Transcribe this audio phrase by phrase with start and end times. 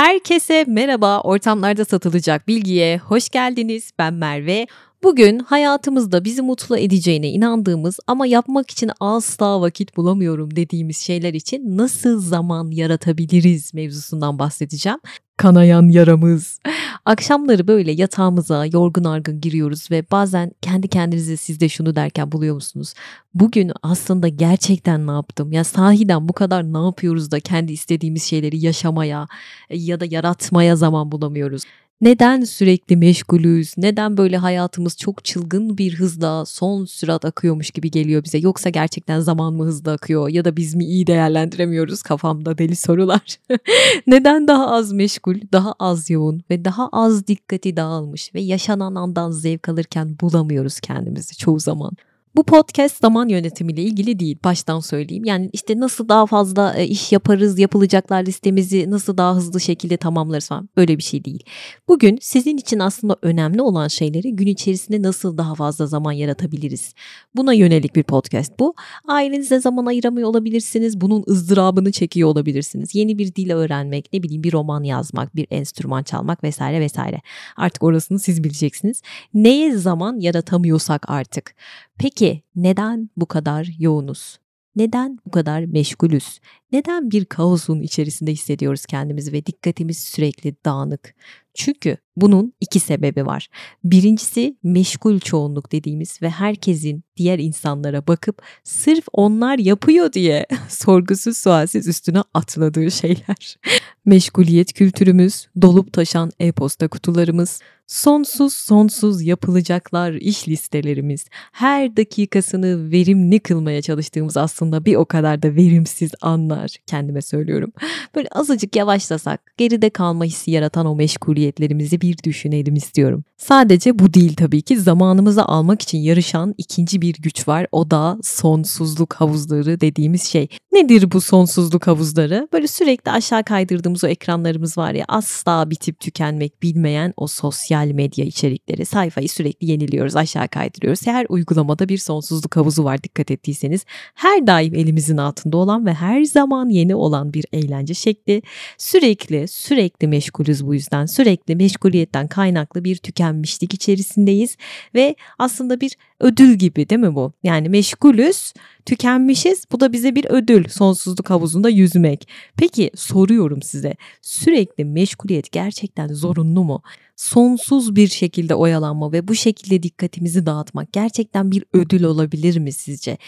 [0.00, 1.20] Herkese merhaba.
[1.20, 3.90] Ortamlarda satılacak bilgiye hoş geldiniz.
[3.98, 4.66] Ben Merve.
[5.02, 11.76] Bugün hayatımızda bizi mutlu edeceğine inandığımız ama yapmak için asla vakit bulamıyorum dediğimiz şeyler için
[11.76, 14.98] nasıl zaman yaratabiliriz mevzusundan bahsedeceğim.
[15.40, 16.60] Kanayan yaramız.
[17.04, 22.54] Akşamları böyle yatağımıza yorgun argın giriyoruz ve bazen kendi kendinize siz de şunu derken buluyor
[22.54, 22.94] musunuz?
[23.34, 25.52] Bugün aslında gerçekten ne yaptım?
[25.52, 29.28] Ya sahiden bu kadar ne yapıyoruz da kendi istediğimiz şeyleri yaşamaya
[29.70, 31.62] ya da yaratmaya zaman bulamıyoruz?
[32.00, 33.74] Neden sürekli meşgulüz?
[33.76, 38.38] Neden böyle hayatımız çok çılgın bir hızla son sürat akıyormuş gibi geliyor bize?
[38.38, 42.02] Yoksa gerçekten zaman mı hızlı akıyor ya da biz mi iyi değerlendiremiyoruz?
[42.02, 43.38] Kafamda deli sorular.
[44.06, 49.30] Neden daha az meşgul, daha az yoğun ve daha az dikkati dağılmış ve yaşanan andan
[49.30, 51.92] zevk alırken bulamıyoruz kendimizi çoğu zaman?
[52.36, 55.24] Bu podcast zaman yönetimiyle ilgili değil baştan söyleyeyim.
[55.24, 60.48] Yani işte nasıl daha fazla e, iş yaparız, yapılacaklar listemizi nasıl daha hızlı şekilde tamamlarız
[60.48, 61.44] falan böyle bir şey değil.
[61.88, 66.94] Bugün sizin için aslında önemli olan şeyleri gün içerisinde nasıl daha fazla zaman yaratabiliriz?
[67.36, 68.74] Buna yönelik bir podcast bu.
[69.08, 71.00] Ailenize zaman ayıramıyor olabilirsiniz.
[71.00, 72.94] Bunun ızdırabını çekiyor olabilirsiniz.
[72.94, 77.20] Yeni bir dil öğrenmek, ne bileyim bir roman yazmak, bir enstrüman çalmak vesaire vesaire.
[77.56, 79.02] Artık orasını siz bileceksiniz.
[79.34, 81.54] Neye zaman yaratamıyorsak artık
[82.00, 84.38] Peki neden bu kadar yoğunuz?
[84.76, 86.40] Neden bu kadar meşgulüz?
[86.72, 91.14] Neden bir kaosun içerisinde hissediyoruz kendimizi ve dikkatimiz sürekli dağınık?
[91.54, 93.48] Çünkü bunun iki sebebi var.
[93.84, 101.88] Birincisi meşgul çoğunluk dediğimiz ve herkesin diğer insanlara bakıp sırf onlar yapıyor diye sorgusuz sualsiz
[101.88, 103.56] üstüne atladığı şeyler.
[104.04, 113.82] Meşguliyet kültürümüz, dolup taşan e-posta kutularımız, sonsuz sonsuz yapılacaklar iş listelerimiz, her dakikasını verimli kılmaya
[113.82, 117.72] çalıştığımız aslında bir o kadar da verimsiz anlar kendime söylüyorum.
[118.14, 120.98] Böyle azıcık yavaşlasak, geride kalma hissi yaratan o
[121.40, 123.24] meşguliyetlerimizi bir düşünelim istiyorum.
[123.36, 127.66] Sadece bu değil tabii ki zamanımızı almak için yarışan ikinci bir güç var.
[127.72, 130.48] O da sonsuzluk havuzları dediğimiz şey.
[130.72, 132.48] Nedir bu sonsuzluk havuzları?
[132.52, 138.24] Böyle sürekli aşağı kaydırdığımız o ekranlarımız var ya asla bitip tükenmek bilmeyen o sosyal medya
[138.24, 138.86] içerikleri.
[138.86, 141.06] Sayfayı sürekli yeniliyoruz, aşağı kaydırıyoruz.
[141.06, 143.84] Her uygulamada bir sonsuzluk havuzu var dikkat ettiyseniz.
[144.14, 148.42] Her daim elimizin altında olan ve her zaman yeni olan bir eğlence şekli.
[148.78, 151.06] Sürekli sürekli meşgulüz bu yüzden.
[151.06, 154.56] Sürekli meşguliyetten kaynaklı bir tükenmişlik içerisindeyiz
[154.94, 157.32] ve aslında bir ödül gibi değil mi bu?
[157.42, 158.52] Yani meşgulüz,
[158.86, 159.64] tükenmişiz.
[159.72, 162.28] Bu da bize bir ödül sonsuzluk havuzunda yüzmek.
[162.56, 166.82] Peki soruyorum size sürekli meşguliyet gerçekten zorunlu mu?
[167.16, 173.18] Sonsuz bir şekilde oyalanma ve bu şekilde dikkatimizi dağıtmak gerçekten bir ödül olabilir mi sizce?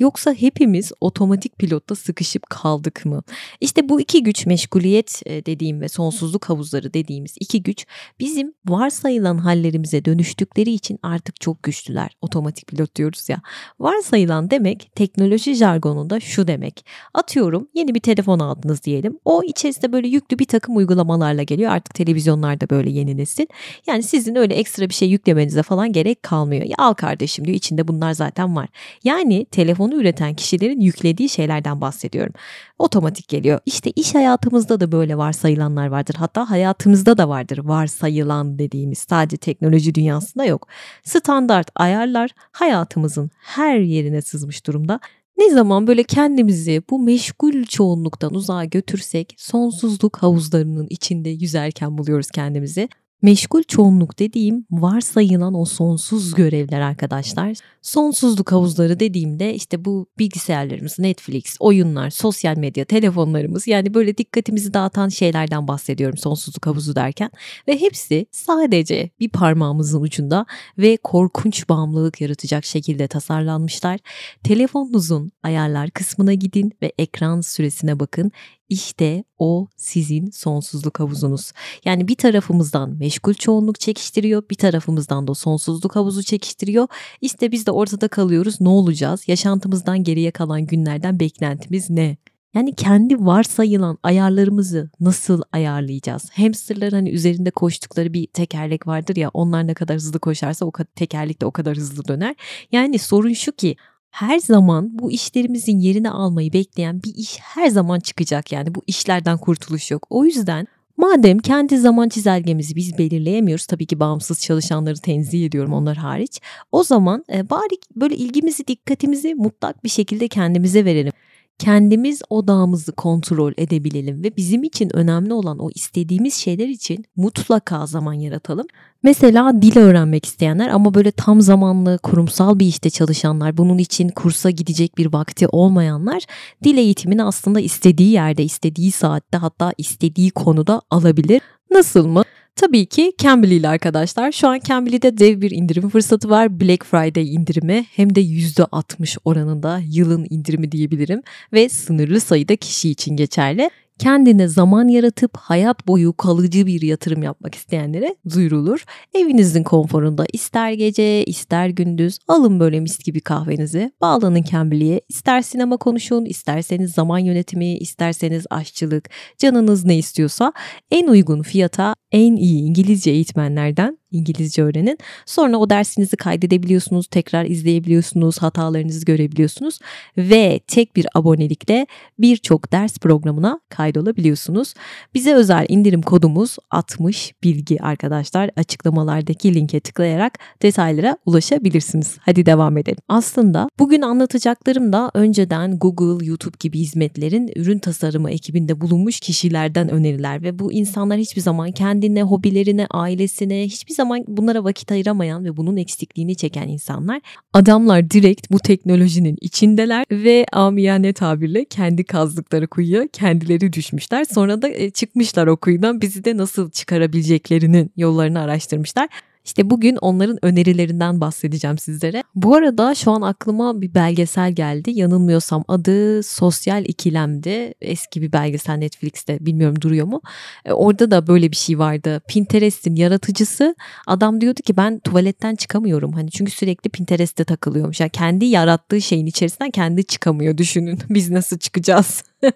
[0.00, 3.22] Yoksa hepimiz otomatik pilotta sıkışıp kaldık mı?
[3.60, 7.86] İşte bu iki güç meşguliyet e, dediğim ve sonsuzluk havuzları dediğimiz iki güç
[8.20, 12.16] bizim varsayılan hallerimize dönüştükleri için artık çok güçlüler.
[12.20, 13.42] Otomatik pilot diyoruz ya.
[13.80, 16.86] Varsayılan demek teknoloji jargonunda şu demek.
[17.14, 19.18] Atıyorum yeni bir telefon aldınız diyelim.
[19.24, 21.72] O içerisinde böyle yüklü bir takım uygulamalarla geliyor.
[21.72, 23.46] Artık televizyonlarda böyle yeni nesil.
[23.86, 26.64] Yani sizin öyle ekstra bir şey yüklemenize falan gerek kalmıyor.
[26.64, 28.68] Ya al kardeşim diyor içinde bunlar zaten var.
[29.04, 32.32] Yani telefon onu üreten kişilerin yüklediği şeylerden bahsediyorum.
[32.78, 33.60] Otomatik geliyor.
[33.66, 36.14] İşte iş hayatımızda da böyle varsayılanlar vardır.
[36.18, 40.68] Hatta hayatımızda da vardır varsayılan dediğimiz sadece teknoloji dünyasında yok.
[41.04, 45.00] Standart ayarlar hayatımızın her yerine sızmış durumda.
[45.38, 52.88] Ne zaman böyle kendimizi bu meşgul çoğunluktan uzağa götürsek sonsuzluk havuzlarının içinde yüzerken buluyoruz kendimizi.
[53.22, 57.56] Meşgul çoğunluk dediğim varsayılan o sonsuz görevler arkadaşlar.
[57.82, 65.08] Sonsuzluk havuzları dediğimde işte bu bilgisayarlarımız, Netflix, oyunlar, sosyal medya, telefonlarımız yani böyle dikkatimizi dağıtan
[65.08, 67.30] şeylerden bahsediyorum sonsuzluk havuzu derken.
[67.68, 70.46] Ve hepsi sadece bir parmağımızın ucunda
[70.78, 74.00] ve korkunç bağımlılık yaratacak şekilde tasarlanmışlar.
[74.44, 78.32] Telefonunuzun ayarlar kısmına gidin ve ekran süresine bakın.
[78.70, 81.52] İşte o sizin sonsuzluk havuzunuz.
[81.84, 86.88] Yani bir tarafımızdan meşgul çoğunluk çekiştiriyor, bir tarafımızdan da sonsuzluk havuzu çekiştiriyor.
[87.20, 88.60] İşte biz de ortada kalıyoruz.
[88.60, 89.28] Ne olacağız?
[89.28, 92.16] Yaşantımızdan geriye kalan günlerden beklentimiz ne?
[92.54, 96.30] Yani kendi varsayılan ayarlarımızı nasıl ayarlayacağız?
[96.30, 101.40] Hamsterlar hani üzerinde koştukları bir tekerlek vardır ya onlar ne kadar hızlı koşarsa o tekerlek
[101.40, 102.34] de o kadar hızlı döner.
[102.72, 103.76] Yani sorun şu ki
[104.10, 109.38] her zaman bu işlerimizin yerini almayı bekleyen bir iş her zaman çıkacak yani bu işlerden
[109.38, 110.06] kurtuluş yok.
[110.10, 110.66] O yüzden
[110.96, 116.40] madem kendi zaman çizelgemizi biz belirleyemiyoruz tabii ki bağımsız çalışanları tenzih ediyorum onlar hariç.
[116.72, 121.12] O zaman e, bari böyle ilgimizi dikkatimizi mutlak bir şekilde kendimize verelim
[121.60, 128.12] kendimiz odağımızı kontrol edebilelim ve bizim için önemli olan o istediğimiz şeyler için mutlaka zaman
[128.12, 128.66] yaratalım.
[129.02, 134.50] Mesela dil öğrenmek isteyenler ama böyle tam zamanlı kurumsal bir işte çalışanlar, bunun için kursa
[134.50, 136.22] gidecek bir vakti olmayanlar
[136.64, 141.40] dil eğitimini aslında istediği yerde, istediği saatte hatta istediği konuda alabilir.
[141.70, 142.22] Nasıl mı?
[142.56, 144.32] Tabii ki Cambly ile arkadaşlar.
[144.32, 146.60] Şu an Cambly'de dev bir indirim fırsatı var.
[146.60, 153.16] Black Friday indirimi hem de %60 oranında yılın indirimi diyebilirim ve sınırlı sayıda kişi için
[153.16, 153.70] geçerli
[154.00, 158.84] kendine zaman yaratıp hayat boyu kalıcı bir yatırım yapmak isteyenlere duyurulur.
[159.14, 165.76] Evinizin konforunda ister gece ister gündüz alın böyle mis gibi kahvenizi bağlanın Cambly'e ister sinema
[165.76, 170.52] konuşun isterseniz zaman yönetimi isterseniz aşçılık canınız ne istiyorsa
[170.90, 174.98] en uygun fiyata en iyi İngilizce eğitmenlerden İngilizce öğrenin.
[175.26, 179.78] Sonra o dersinizi kaydedebiliyorsunuz, tekrar izleyebiliyorsunuz, hatalarınızı görebiliyorsunuz
[180.16, 181.86] ve tek bir abonelikle
[182.18, 184.74] birçok ders programına kaydolabiliyorsunuz.
[185.14, 188.50] Bize özel indirim kodumuz 60 bilgi arkadaşlar.
[188.56, 192.16] Açıklamalardaki linke tıklayarak detaylara ulaşabilirsiniz.
[192.20, 192.98] Hadi devam edelim.
[193.08, 200.42] Aslında bugün anlatacaklarım da önceden Google, YouTube gibi hizmetlerin ürün tasarımı ekibinde bulunmuş kişilerden öneriler
[200.42, 205.76] ve bu insanlar hiçbir zaman kendine, hobilerine, ailesine hiçbir zaman bunlara vakit ayıramayan ve bunun
[205.76, 207.20] eksikliğini çeken insanlar.
[207.52, 214.24] Adamlar direkt bu teknolojinin içindeler ve amiyane tabirle kendi kazdıkları kuyuya kendileri düşmüşler.
[214.24, 219.08] Sonra da e, çıkmışlar o kuyudan bizi de nasıl çıkarabileceklerinin yollarını araştırmışlar.
[219.44, 222.22] İşte bugün onların önerilerinden bahsedeceğim sizlere.
[222.34, 224.90] Bu arada şu an aklıma bir belgesel geldi.
[224.90, 227.74] Yanılmıyorsam adı Sosyal İkilem'di.
[227.80, 230.20] Eski bir belgesel Netflix'te bilmiyorum duruyor mu.
[230.64, 232.20] E, orada da böyle bir şey vardı.
[232.28, 233.74] Pinterest'in yaratıcısı
[234.06, 236.12] adam diyordu ki ben tuvaletten çıkamıyorum.
[236.12, 238.00] Hani çünkü sürekli Pinterest'te takılıyormuş.
[238.00, 240.98] Yani kendi yarattığı şeyin içerisinden kendi çıkamıyor düşünün.
[241.10, 242.22] Biz nasıl çıkacağız?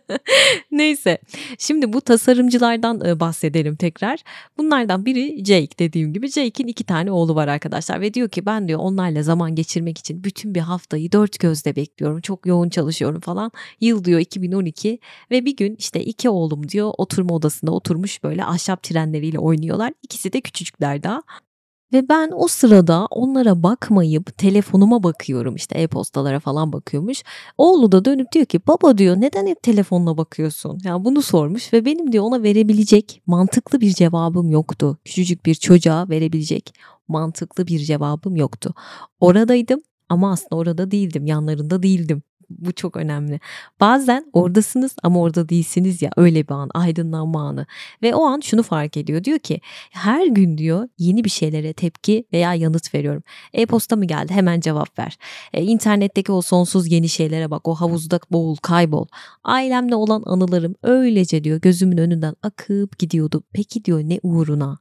[0.70, 1.18] Neyse.
[1.58, 4.20] Şimdi bu tasarımcılardan e, bahsedelim tekrar.
[4.58, 6.28] Bunlardan biri Jake dediğim gibi.
[6.28, 10.24] Jake'in iki tane oğlu var arkadaşlar ve diyor ki ben diyor onlarla zaman geçirmek için
[10.24, 12.20] bütün bir haftayı dört gözle bekliyorum.
[12.20, 13.52] Çok yoğun çalışıyorum falan.
[13.80, 14.98] Yıl diyor 2012
[15.30, 19.92] ve bir gün işte iki oğlum diyor oturma odasında oturmuş böyle ahşap trenleriyle oynuyorlar.
[20.02, 21.22] İkisi de küçücükler daha.
[21.94, 27.22] Ve ben o sırada onlara bakmayıp telefonuma bakıyorum işte e-postalara falan bakıyormuş.
[27.58, 30.78] Oğlu da dönüp diyor ki baba diyor neden hep telefonuna bakıyorsun?
[30.84, 34.98] Yani bunu sormuş ve benim diyor ona verebilecek mantıklı bir cevabım yoktu.
[35.04, 36.74] Küçücük bir çocuğa verebilecek
[37.08, 38.74] mantıklı bir cevabım yoktu.
[39.20, 42.22] Oradaydım ama aslında orada değildim, yanlarında değildim.
[42.50, 43.40] Bu çok önemli.
[43.80, 47.66] Bazen oradasınız ama orada değilsiniz ya öyle bir an aydınlanma anı.
[48.02, 49.60] Ve o an şunu fark ediyor diyor ki
[49.90, 53.22] her gün diyor yeni bir şeylere tepki veya yanıt veriyorum.
[53.52, 55.18] E-posta mı geldi hemen cevap ver.
[55.52, 59.06] E, internetteki o sonsuz yeni şeylere bak o havuzda boğul kaybol.
[59.44, 63.42] Ailemle olan anılarım öylece diyor gözümün önünden akıp gidiyordu.
[63.52, 64.78] Peki diyor ne uğruna?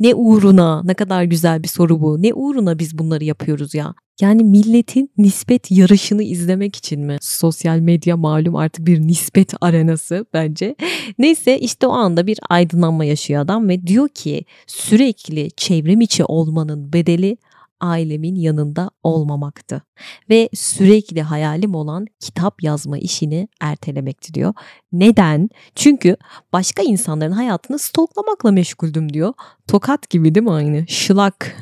[0.00, 0.82] Ne uğruna?
[0.84, 2.22] Ne kadar güzel bir soru bu.
[2.22, 3.94] Ne uğruna biz bunları yapıyoruz ya?
[4.20, 7.16] Yani milletin nispet yarışını izlemek için mi?
[7.20, 10.76] Sosyal medya malum artık bir nispet arenası bence.
[11.18, 16.92] Neyse işte o anda bir aydınlanma yaşıyor adam ve diyor ki sürekli çevrim içi olmanın
[16.92, 17.36] bedeli
[17.80, 19.82] ailemin yanında olmamaktı
[20.30, 24.54] ve sürekli hayalim olan kitap yazma işini ertelemekti diyor.
[24.92, 25.48] Neden?
[25.74, 26.16] Çünkü
[26.52, 29.32] başka insanların hayatını stoklamakla meşguldüm diyor.
[29.68, 30.88] Tokat gibi değil mi aynı?
[30.88, 31.56] Şılak.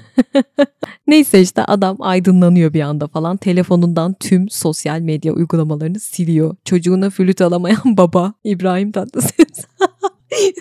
[1.06, 3.37] Neyse işte adam aydınlanıyor bir anda falan.
[3.37, 6.56] Telefonundan tüm sosyal medya uygulamalarını siliyor.
[6.64, 9.66] Çocuğuna flüt alamayan baba İbrahim Tatlıses.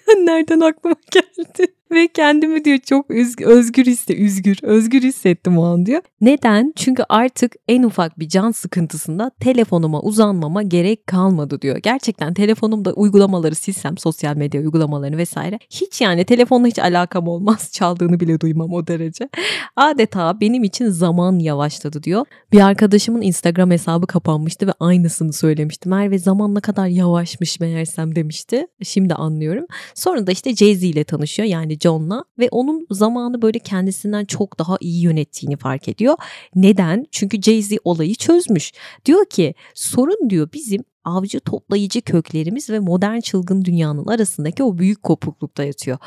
[0.17, 1.73] Nereden aklıma geldi?
[1.93, 6.01] Ve kendimi diyor çok özgür hisse, üzgür, özgür hissettim o an diyor.
[6.21, 6.73] Neden?
[6.75, 11.77] Çünkü artık en ufak bir can sıkıntısında telefonuma uzanmama gerek kalmadı diyor.
[11.77, 17.69] Gerçekten telefonumda uygulamaları silsem, sosyal medya uygulamalarını vesaire hiç yani telefonla hiç alakam olmaz.
[17.73, 19.29] Çaldığını bile duymam o derece.
[19.75, 22.25] Adeta benim için zaman yavaşladı diyor.
[22.51, 25.89] Bir arkadaşımın Instagram hesabı kapanmıştı ve aynısını söylemişti.
[25.89, 28.67] Merve zaman ne kadar yavaşmış meğersem demişti.
[28.83, 29.65] Şimdi anlıyorum.
[29.95, 31.49] Sonra da işte Jay-Z ile tanışıyor.
[31.49, 36.15] Yani John'la ve onun zamanı böyle kendisinden çok daha iyi yönettiğini fark ediyor.
[36.55, 37.05] Neden?
[37.11, 38.71] Çünkü Jay-Z olayı çözmüş.
[39.05, 45.03] Diyor ki sorun diyor bizim avcı toplayıcı köklerimiz ve modern çılgın dünyanın arasındaki o büyük
[45.03, 45.97] kopuklukta yatıyor.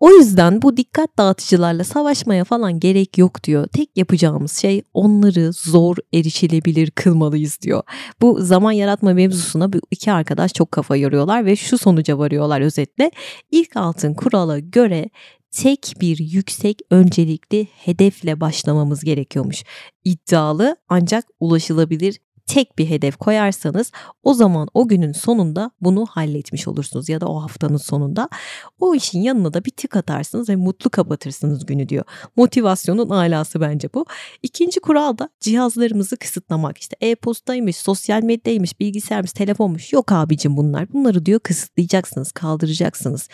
[0.00, 3.66] O yüzden bu dikkat dağıtıcılarla savaşmaya falan gerek yok diyor.
[3.66, 7.82] Tek yapacağımız şey onları zor erişilebilir kılmalıyız diyor.
[8.20, 13.10] Bu zaman yaratma mevzusuna bu iki arkadaş çok kafa yoruyorlar ve şu sonuca varıyorlar özetle.
[13.50, 15.10] İlk altın kurala göre
[15.50, 19.64] tek bir yüksek öncelikli hedefle başlamamız gerekiyormuş.
[20.04, 27.08] İddialı ancak ulaşılabilir tek bir hedef koyarsanız o zaman o günün sonunda bunu halletmiş olursunuz
[27.08, 28.28] ya da o haftanın sonunda
[28.80, 32.04] o işin yanına da bir tık atarsınız ve mutlu kapatırsınız günü diyor.
[32.36, 34.06] Motivasyonun alası bence bu.
[34.42, 36.78] İkinci kural da cihazlarımızı kısıtlamak.
[36.78, 39.92] İşte e-postaymış, sosyal medyaymış, bilgisayarmış, telefonmuş.
[39.92, 40.92] Yok abicim bunlar.
[40.92, 43.28] Bunları diyor kısıtlayacaksınız, kaldıracaksınız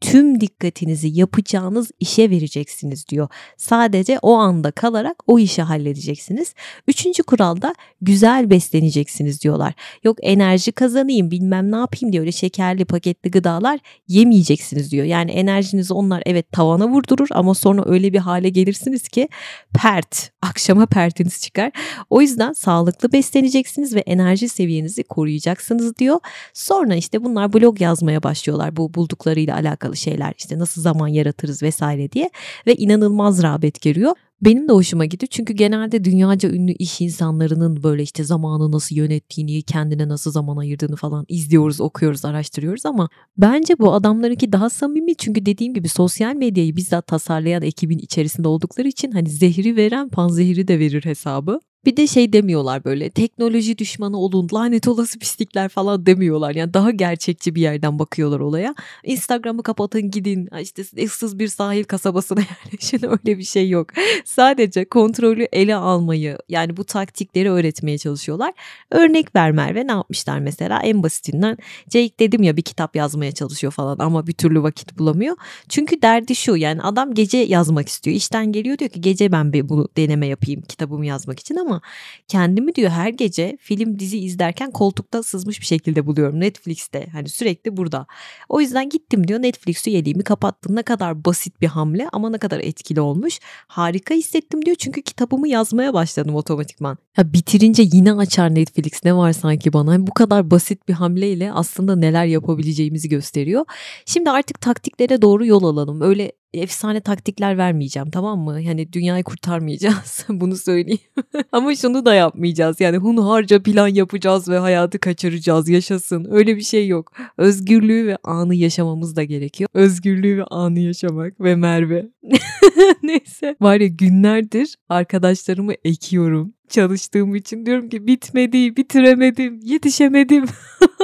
[0.00, 3.28] tüm dikkatinizi yapacağınız işe vereceksiniz diyor.
[3.56, 6.54] Sadece o anda kalarak o işi halledeceksiniz.
[6.88, 9.74] Üçüncü kuralda güzel besleneceksiniz diyorlar.
[10.04, 15.06] Yok enerji kazanayım bilmem ne yapayım diye öyle şekerli paketli gıdalar yemeyeceksiniz diyor.
[15.06, 19.28] Yani enerjinizi onlar evet tavana vurdurur ama sonra öyle bir hale gelirsiniz ki
[19.74, 21.72] pert akşama pertiniz çıkar.
[22.10, 26.20] O yüzden sağlıklı besleneceksiniz ve enerji seviyenizi koruyacaksınız diyor.
[26.54, 32.12] Sonra işte bunlar blog yazmaya başlıyorlar bu bulduklarıyla alakalı şeyler işte nasıl zaman yaratırız vesaire
[32.12, 32.30] diye
[32.66, 34.12] ve inanılmaz rağbet görüyor.
[34.42, 39.62] Benim de hoşuma gidiyor çünkü genelde dünyaca ünlü iş insanlarının böyle işte zamanı nasıl yönettiğini,
[39.62, 45.46] kendine nasıl zaman ayırdığını falan izliyoruz, okuyoruz, araştırıyoruz ama bence bu adamlarınki daha samimi çünkü
[45.46, 50.78] dediğim gibi sosyal medyayı bizzat tasarlayan ekibin içerisinde oldukları için hani zehri veren panzehiri de
[50.78, 51.60] verir hesabı.
[51.84, 56.54] Bir de şey demiyorlar böyle teknoloji düşmanı olun lanet olası pislikler falan demiyorlar.
[56.54, 58.74] Yani daha gerçekçi bir yerden bakıyorlar olaya.
[59.04, 63.86] Instagram'ı kapatın gidin işte ıssız bir sahil kasabasına yerleşin öyle bir şey yok.
[64.24, 68.52] Sadece kontrolü ele almayı yani bu taktikleri öğretmeye çalışıyorlar.
[68.90, 71.58] Örnek ver Merve ne yapmışlar mesela en basitinden
[71.92, 75.36] Jake dedim ya bir kitap yazmaya çalışıyor falan ama bir türlü vakit bulamıyor.
[75.68, 78.16] Çünkü derdi şu yani adam gece yazmak istiyor.
[78.16, 81.80] İşten geliyor diyor ki gece ben bir bunu deneme yapayım kitabımı yazmak için ama ama
[82.28, 87.76] kendimi diyor her gece film dizi izlerken koltukta sızmış bir şekilde buluyorum Netflix'te hani sürekli
[87.76, 88.06] burada.
[88.48, 92.60] O yüzden gittim diyor Netflix üyeliğimi kapattım ne kadar basit bir hamle ama ne kadar
[92.60, 93.38] etkili olmuş.
[93.66, 96.98] Harika hissettim diyor çünkü kitabımı yazmaya başladım otomatikman.
[97.18, 101.96] Ya bitirince yine açar Netflix ne var sanki bana bu kadar basit bir hamleyle aslında
[101.96, 103.64] neler yapabileceğimizi gösteriyor.
[104.06, 106.00] Şimdi artık taktiklere doğru yol alalım.
[106.00, 108.60] Öyle efsane taktikler vermeyeceğim tamam mı?
[108.60, 111.00] Yani dünyayı kurtarmayacağız bunu söyleyeyim.
[111.52, 112.80] Ama şunu da yapmayacağız.
[112.80, 116.26] Yani hunharca plan yapacağız ve hayatı kaçıracağız yaşasın.
[116.30, 117.12] Öyle bir şey yok.
[117.36, 119.70] Özgürlüğü ve anı yaşamamız da gerekiyor.
[119.74, 122.08] Özgürlüğü ve anı yaşamak ve Merve.
[123.02, 123.56] Neyse.
[123.60, 130.44] Var ya günlerdir arkadaşlarımı ekiyorum çalıştığım için diyorum ki bitmedi, bitiremedim, yetişemedim.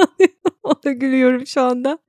[0.63, 1.99] Ona gülüyorum şu anda.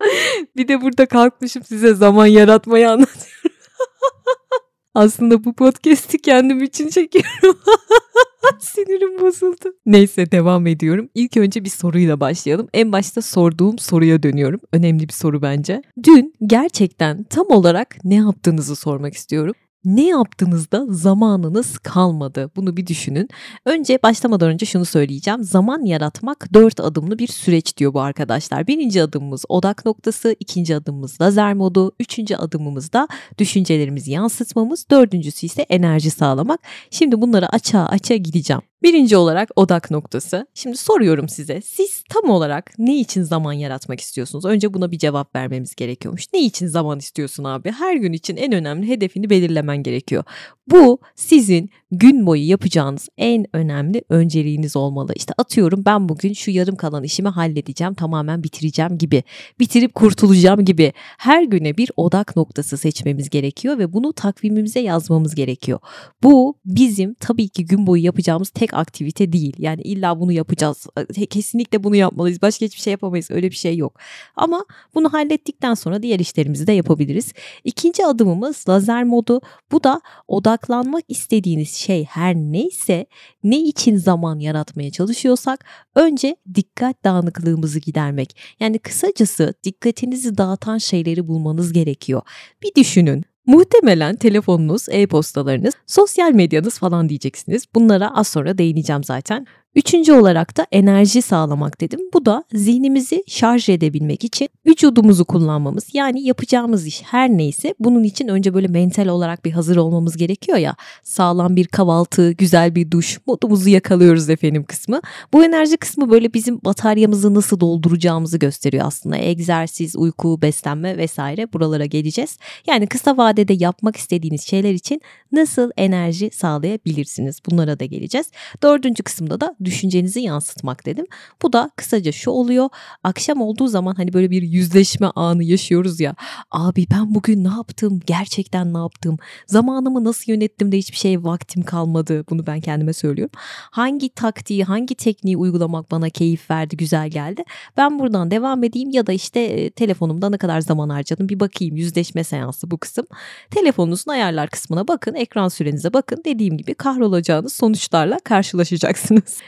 [0.56, 3.28] Bir de burada kalkmışım size zaman yaratmayı anlatıyorum.
[4.94, 7.58] Aslında bu podcast'i kendim için çekiyorum.
[8.60, 9.74] Sinirim bozuldu.
[9.86, 11.08] Neyse devam ediyorum.
[11.14, 12.68] İlk önce bir soruyla başlayalım.
[12.74, 14.60] En başta sorduğum soruya dönüyorum.
[14.72, 15.82] Önemli bir soru bence.
[16.04, 19.54] Dün gerçekten tam olarak ne yaptığınızı sormak istiyorum
[19.84, 22.50] ne yaptığınızda zamanınız kalmadı?
[22.56, 23.28] Bunu bir düşünün.
[23.64, 25.44] Önce başlamadan önce şunu söyleyeceğim.
[25.44, 28.66] Zaman yaratmak dört adımlı bir süreç diyor bu arkadaşlar.
[28.66, 33.08] Birinci adımımız odak noktası, ikinci adımımız lazer modu, üçüncü adımımız da
[33.38, 36.60] düşüncelerimizi yansıtmamız, dördüncüsü ise enerji sağlamak.
[36.90, 38.62] Şimdi bunları açığa açığa gideceğim.
[38.82, 40.46] Birinci olarak odak noktası.
[40.54, 41.60] Şimdi soruyorum size.
[41.60, 44.44] Siz tam olarak ne için zaman yaratmak istiyorsunuz?
[44.44, 46.24] Önce buna bir cevap vermemiz gerekiyormuş.
[46.34, 47.70] Ne için zaman istiyorsun abi?
[47.70, 50.24] Her gün için en önemli hedefini belirlemen gerekiyor.
[50.66, 55.12] Bu sizin gün boyu yapacağınız en önemli önceliğiniz olmalı.
[55.16, 59.22] İşte atıyorum ben bugün şu yarım kalan işimi halledeceğim, tamamen bitireceğim gibi.
[59.60, 60.92] Bitirip kurtulacağım gibi.
[61.18, 65.78] Her güne bir odak noktası seçmemiz gerekiyor ve bunu takvimimize yazmamız gerekiyor.
[66.22, 69.54] Bu bizim tabii ki gün boyu yapacağımız tek aktivite değil.
[69.58, 70.86] Yani illa bunu yapacağız.
[71.30, 72.42] Kesinlikle bunu yapmalıyız.
[72.42, 73.30] Başka hiçbir şey yapamayız.
[73.30, 73.98] Öyle bir şey yok.
[74.36, 74.64] Ama
[74.94, 77.32] bunu hallettikten sonra diğer işlerimizi de yapabiliriz.
[77.64, 79.40] İkinci adımımız lazer modu.
[79.72, 83.06] Bu da odaklanmak istediğiniz şey her neyse
[83.44, 88.36] ne için zaman yaratmaya çalışıyorsak önce dikkat dağınıklığımızı gidermek.
[88.60, 92.22] Yani kısacası dikkatinizi dağıtan şeyleri bulmanız gerekiyor.
[92.62, 93.24] Bir düşünün.
[93.46, 97.64] Muhtemelen telefonunuz, e-postalarınız, sosyal medyanız falan diyeceksiniz.
[97.74, 99.46] Bunlara az sonra değineceğim zaten.
[99.74, 102.00] Üçüncü olarak da enerji sağlamak dedim.
[102.14, 105.84] Bu da zihnimizi şarj edebilmek için vücudumuzu kullanmamız.
[105.92, 110.58] Yani yapacağımız iş her neyse bunun için önce böyle mental olarak bir hazır olmamız gerekiyor
[110.58, 110.76] ya.
[111.02, 115.00] Sağlam bir kahvaltı, güzel bir duş, modumuzu yakalıyoruz efendim kısmı.
[115.32, 119.16] Bu enerji kısmı böyle bizim bataryamızı nasıl dolduracağımızı gösteriyor aslında.
[119.16, 122.38] Egzersiz, uyku, beslenme vesaire buralara geleceğiz.
[122.66, 125.00] Yani kısa vadede yapmak istediğiniz şeyler için
[125.32, 127.40] nasıl enerji sağlayabilirsiniz?
[127.50, 128.30] Bunlara da geleceğiz.
[128.62, 131.06] Dördüncü kısımda da düşüncenizi yansıtmak dedim.
[131.42, 132.68] Bu da kısaca şu oluyor.
[133.04, 136.14] Akşam olduğu zaman hani böyle bir yüzleşme anı yaşıyoruz ya.
[136.50, 138.00] Abi ben bugün ne yaptım?
[138.06, 139.16] Gerçekten ne yaptım?
[139.46, 142.24] Zamanımı nasıl yönettim de hiçbir şey vaktim kalmadı.
[142.30, 143.32] Bunu ben kendime söylüyorum.
[143.70, 147.44] Hangi taktiği, hangi tekniği uygulamak bana keyif verdi, güzel geldi.
[147.76, 151.76] Ben buradan devam edeyim ya da işte e, telefonumda ne kadar zaman harcadım bir bakayım.
[151.76, 153.06] Yüzleşme seansı bu kısım.
[153.50, 156.22] Telefonunuzun ayarlar kısmına bakın, ekran sürenize bakın.
[156.24, 159.38] Dediğim gibi kahrolacağınız sonuçlarla karşılaşacaksınız.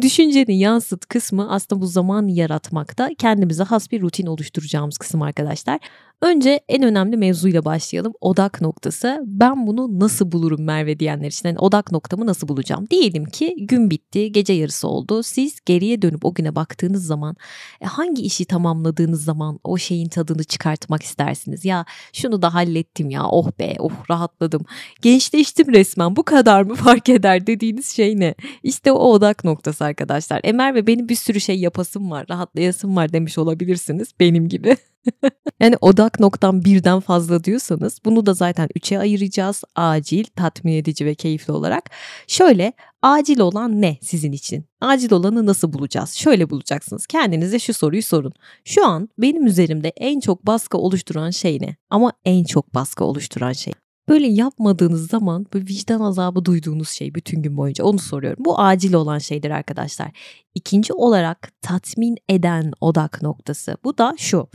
[0.00, 5.80] Düşüncenin yansıt kısmı aslında bu zaman yaratmakta kendimize has bir rutin oluşturacağımız kısım arkadaşlar.
[6.22, 8.12] Önce en önemli mevzuyla başlayalım.
[8.20, 9.20] Odak noktası.
[9.24, 11.48] Ben bunu nasıl bulurum Merve diyenler için.
[11.48, 12.86] Yani odak noktamı nasıl bulacağım?
[12.90, 15.22] Diyelim ki gün bitti, gece yarısı oldu.
[15.22, 17.36] Siz geriye dönüp o güne baktığınız zaman
[17.80, 21.64] e, hangi işi tamamladığınız zaman o şeyin tadını çıkartmak istersiniz?
[21.64, 24.62] Ya şunu da hallettim ya oh be oh rahatladım.
[25.02, 28.34] Gençleştim resmen bu kadar mı fark eder dediğiniz şey ne?
[28.62, 30.40] İşte o odak noktası arkadaşlar.
[30.44, 34.76] Emer ve benim bir sürü şey yapasım var, rahatlayasım var demiş olabilirsiniz benim gibi.
[35.60, 39.64] yani odak noktam birden fazla diyorsanız bunu da zaten üçe ayıracağız.
[39.76, 41.90] Acil, tatmin edici ve keyifli olarak.
[42.26, 44.64] Şöyle acil olan ne sizin için?
[44.80, 46.12] Acil olanı nasıl bulacağız?
[46.12, 47.06] Şöyle bulacaksınız.
[47.06, 48.32] Kendinize şu soruyu sorun.
[48.64, 51.76] Şu an benim üzerimde en çok baskı oluşturan şey ne?
[51.90, 53.72] Ama en çok baskı oluşturan şey.
[54.08, 58.44] Böyle yapmadığınız zaman bu vicdan azabı duyduğunuz şey bütün gün boyunca onu soruyorum.
[58.44, 60.10] Bu acil olan şeydir arkadaşlar.
[60.54, 63.76] İkinci olarak tatmin eden odak noktası.
[63.84, 64.48] Bu da şu.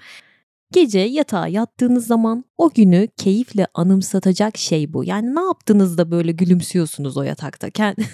[0.72, 5.04] Gece yatağa yattığınız zaman o günü keyifle anımsatacak şey bu.
[5.04, 7.70] Yani ne yaptığınızda böyle gülümsüyorsunuz o yatakta?
[7.70, 8.06] Kendi...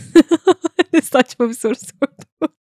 [1.03, 2.55] Saçma bir soru sordum.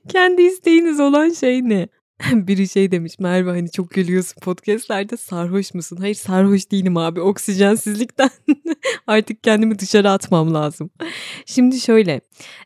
[0.08, 1.88] Kendi isteğiniz olan şey ne?
[2.32, 5.96] Biri şey demiş Merve hani çok gülüyorsun podcastlerde sarhoş musun?
[5.96, 8.30] Hayır sarhoş değilim abi oksijensizlikten
[9.06, 10.90] artık kendimi dışarı atmam lazım.
[11.46, 12.20] Şimdi şöyle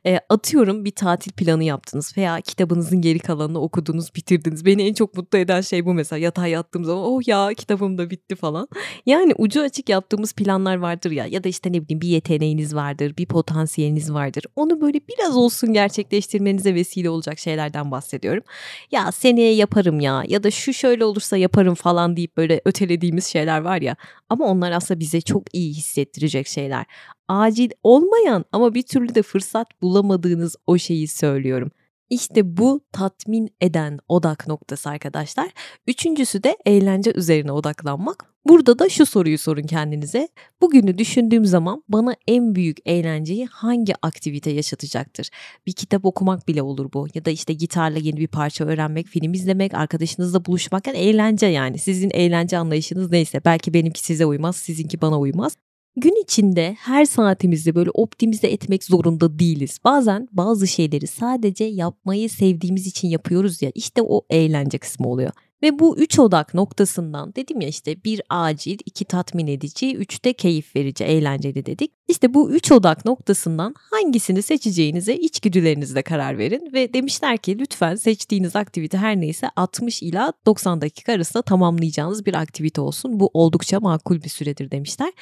[0.07, 4.65] e, atıyorum bir tatil planı yaptınız veya kitabınızın geri kalanını okudunuz bitirdiniz.
[4.65, 8.11] Beni en çok mutlu eden şey bu mesela yatağa yattığım zaman oh ya kitabım da
[8.11, 8.69] bitti falan.
[9.07, 13.17] Yani ucu açık yaptığımız planlar vardır ya ya da işte ne bileyim bir yeteneğiniz vardır
[13.19, 14.45] bir potansiyeliniz vardır.
[14.57, 18.43] Onu böyle biraz olsun gerçekleştirmenize vesile olacak şeylerden bahsediyorum.
[18.91, 23.27] Ya seni seneye yaparım ya ya da şu şöyle olursa yaparım falan deyip böyle ötelediğimiz
[23.27, 23.97] şeyler var ya
[24.29, 26.87] ama onlar aslında bize çok iyi hissettirecek şeyler.
[27.29, 31.71] Acil olmayan ama bir türlü de fırsat bulamadığınız o şeyi söylüyorum.
[32.11, 35.51] İşte bu tatmin eden odak noktası arkadaşlar.
[35.87, 38.37] Üçüncüsü de eğlence üzerine odaklanmak.
[38.49, 40.29] Burada da şu soruyu sorun kendinize.
[40.61, 45.31] Bugünü düşündüğüm zaman bana en büyük eğlenceyi hangi aktivite yaşatacaktır?
[45.67, 47.07] Bir kitap okumak bile olur bu.
[47.15, 50.87] Ya da işte gitarla yeni bir parça öğrenmek, film izlemek, arkadaşınızla buluşmak.
[50.87, 51.79] Yani eğlence yani.
[51.79, 53.41] Sizin eğlence anlayışınız neyse.
[53.45, 55.57] Belki benimki size uymaz, sizinki bana uymaz
[55.97, 59.79] gün içinde her saatimizi böyle optimize etmek zorunda değiliz.
[59.85, 65.31] Bazen bazı şeyleri sadece yapmayı sevdiğimiz için yapıyoruz ya işte o eğlence kısmı oluyor.
[65.63, 70.33] Ve bu üç odak noktasından dedim ya işte bir acil, iki tatmin edici, üç de
[70.33, 71.93] keyif verici, eğlenceli dedik.
[72.09, 78.57] İşte bu üç odak noktasından hangisini seçeceğinize içgüdülerinizle karar verin ve demişler ki lütfen seçtiğiniz
[78.57, 83.21] aktivite her neyse 60 ila 90 dakika arasında tamamlayacağınız bir aktivite olsun.
[83.21, 85.13] Bu oldukça makul bir süredir demişler.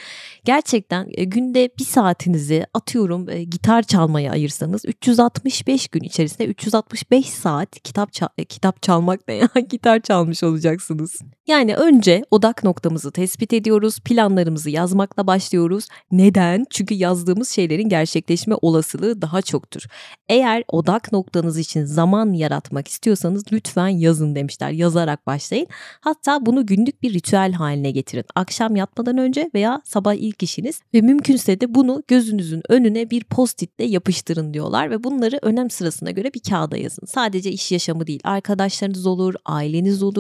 [0.45, 7.81] Gerçekten e, günde bir saatinizi atıyorum e, gitar çalmaya ayırsanız 365 gün içerisinde 365 saat
[7.81, 11.19] kitap çal e, kitap çalmak ne ya gitar çalmış olacaksınız.
[11.47, 15.89] Yani önce odak noktamızı tespit ediyoruz, planlarımızı yazmakla başlıyoruz.
[16.13, 16.65] Neden?
[16.71, 19.83] Çünkü yazdığımız şeylerin gerçekleşme olasılığı daha çoktur.
[20.29, 24.71] Eğer odak noktanız için zaman yaratmak istiyorsanız lütfen yazın demişler.
[24.71, 25.67] Yazarak başlayın.
[26.01, 28.25] Hatta bunu günlük bir ritüel haline getirin.
[28.35, 33.85] Akşam yatmadan önce veya sabah ilk işiniz ve mümkünse de bunu gözünüzün önüne bir post-itle
[33.85, 37.07] yapıştırın diyorlar ve bunları önem sırasına göre bir kağıda yazın.
[37.07, 40.14] Sadece iş yaşamı değil, arkadaşlarınız olur, aileniz olur.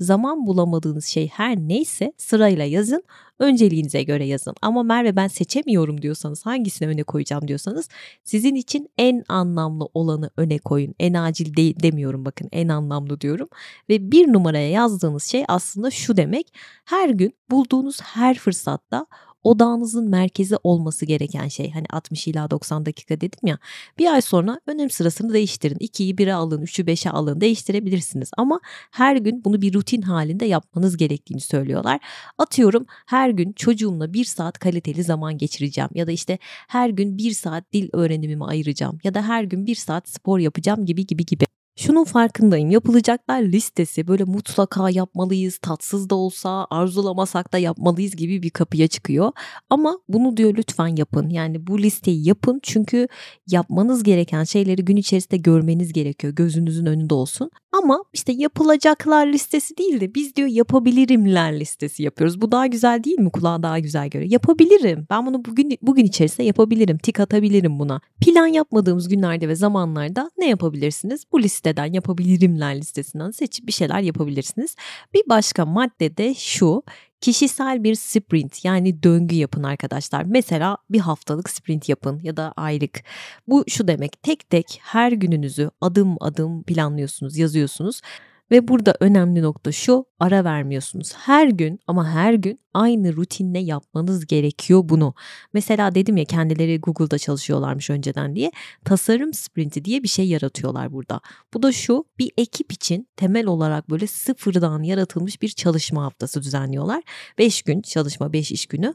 [0.00, 3.04] Zaman bulamadığınız şey her neyse sırayla yazın
[3.40, 4.54] önceliğinize göre yazın.
[4.62, 7.88] Ama Merve ben seçemiyorum diyorsanız hangisini öne koyacağım diyorsanız
[8.24, 10.94] sizin için en anlamlı olanı öne koyun.
[10.98, 13.48] En acil de demiyorum bakın en anlamlı diyorum.
[13.88, 16.54] Ve bir numaraya yazdığınız şey aslında şu demek.
[16.84, 19.06] Her gün bulduğunuz her fırsatta
[19.44, 21.70] odağınızın merkezi olması gereken şey.
[21.70, 23.58] Hani 60 ila 90 dakika dedim ya.
[23.98, 25.76] Bir ay sonra önem sırasını değiştirin.
[25.80, 28.30] 2'yi 1'e alın, 3'ü 5'e alın değiştirebilirsiniz.
[28.36, 32.00] Ama her gün bunu bir rutin halinde yapmanız gerektiğini söylüyorlar.
[32.38, 35.90] Atıyorum her gün çocuğumla bir saat kaliteli zaman geçireceğim.
[35.94, 38.98] Ya da işte her gün bir saat dil öğrenimimi ayıracağım.
[39.04, 41.49] Ya da her gün bir saat spor yapacağım gibi gibi gibi.
[41.76, 42.70] Şunun farkındayım.
[42.70, 49.32] Yapılacaklar listesi böyle mutlaka yapmalıyız, tatsız da olsa, arzulamasak da yapmalıyız gibi bir kapıya çıkıyor.
[49.70, 51.28] Ama bunu diyor lütfen yapın.
[51.28, 53.08] Yani bu listeyi yapın çünkü
[53.50, 56.34] yapmanız gereken şeyleri gün içerisinde görmeniz gerekiyor.
[56.34, 57.50] Gözünüzün önünde olsun.
[57.72, 62.40] Ama işte yapılacaklar listesi değil de biz diyor yapabilirimler listesi yapıyoruz.
[62.40, 63.30] Bu daha güzel değil mi?
[63.30, 64.26] Kulağa daha güzel göre.
[64.28, 65.06] Yapabilirim.
[65.10, 66.98] Ben bunu bugün bugün içerisinde yapabilirim.
[66.98, 68.00] Tik atabilirim buna.
[68.20, 71.24] Plan yapmadığımız günlerde ve zamanlarda ne yapabilirsiniz?
[71.32, 74.76] Bu listeden yapabilirimler listesinden seçip bir şeyler yapabilirsiniz.
[75.14, 76.82] Bir başka madde de şu.
[77.20, 80.24] Kişisel bir sprint yani döngü yapın arkadaşlar.
[80.24, 83.02] Mesela bir haftalık sprint yapın ya da aylık.
[83.48, 88.00] Bu şu demek tek tek her gününüzü adım adım planlıyorsunuz, yazıyorsunuz.
[88.50, 91.12] Ve burada önemli nokta şu ara vermiyorsunuz.
[91.16, 95.14] Her gün ama her gün aynı rutinle yapmanız gerekiyor bunu.
[95.52, 98.50] Mesela dedim ya kendileri Google'da çalışıyorlarmış önceden diye.
[98.84, 101.20] Tasarım sprinti diye bir şey yaratıyorlar burada.
[101.54, 107.02] Bu da şu bir ekip için temel olarak böyle sıfırdan yaratılmış bir çalışma haftası düzenliyorlar.
[107.38, 108.94] 5 gün çalışma 5 iş günü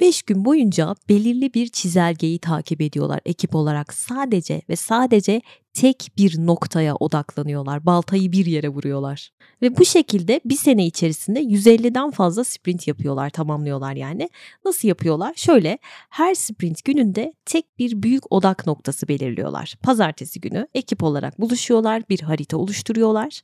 [0.00, 5.40] 5 gün boyunca belirli bir çizelgeyi takip ediyorlar ekip olarak sadece ve sadece
[5.74, 7.86] tek bir noktaya odaklanıyorlar.
[7.86, 9.30] Baltayı bir yere vuruyorlar.
[9.62, 14.30] Ve bu şekilde bir sene içerisinde 150'den fazla sprint yapıyorlar, tamamlıyorlar yani.
[14.64, 15.32] Nasıl yapıyorlar?
[15.36, 15.78] Şöyle
[16.10, 19.74] her sprint gününde tek bir büyük odak noktası belirliyorlar.
[19.82, 23.40] Pazartesi günü ekip olarak buluşuyorlar, bir harita oluşturuyorlar.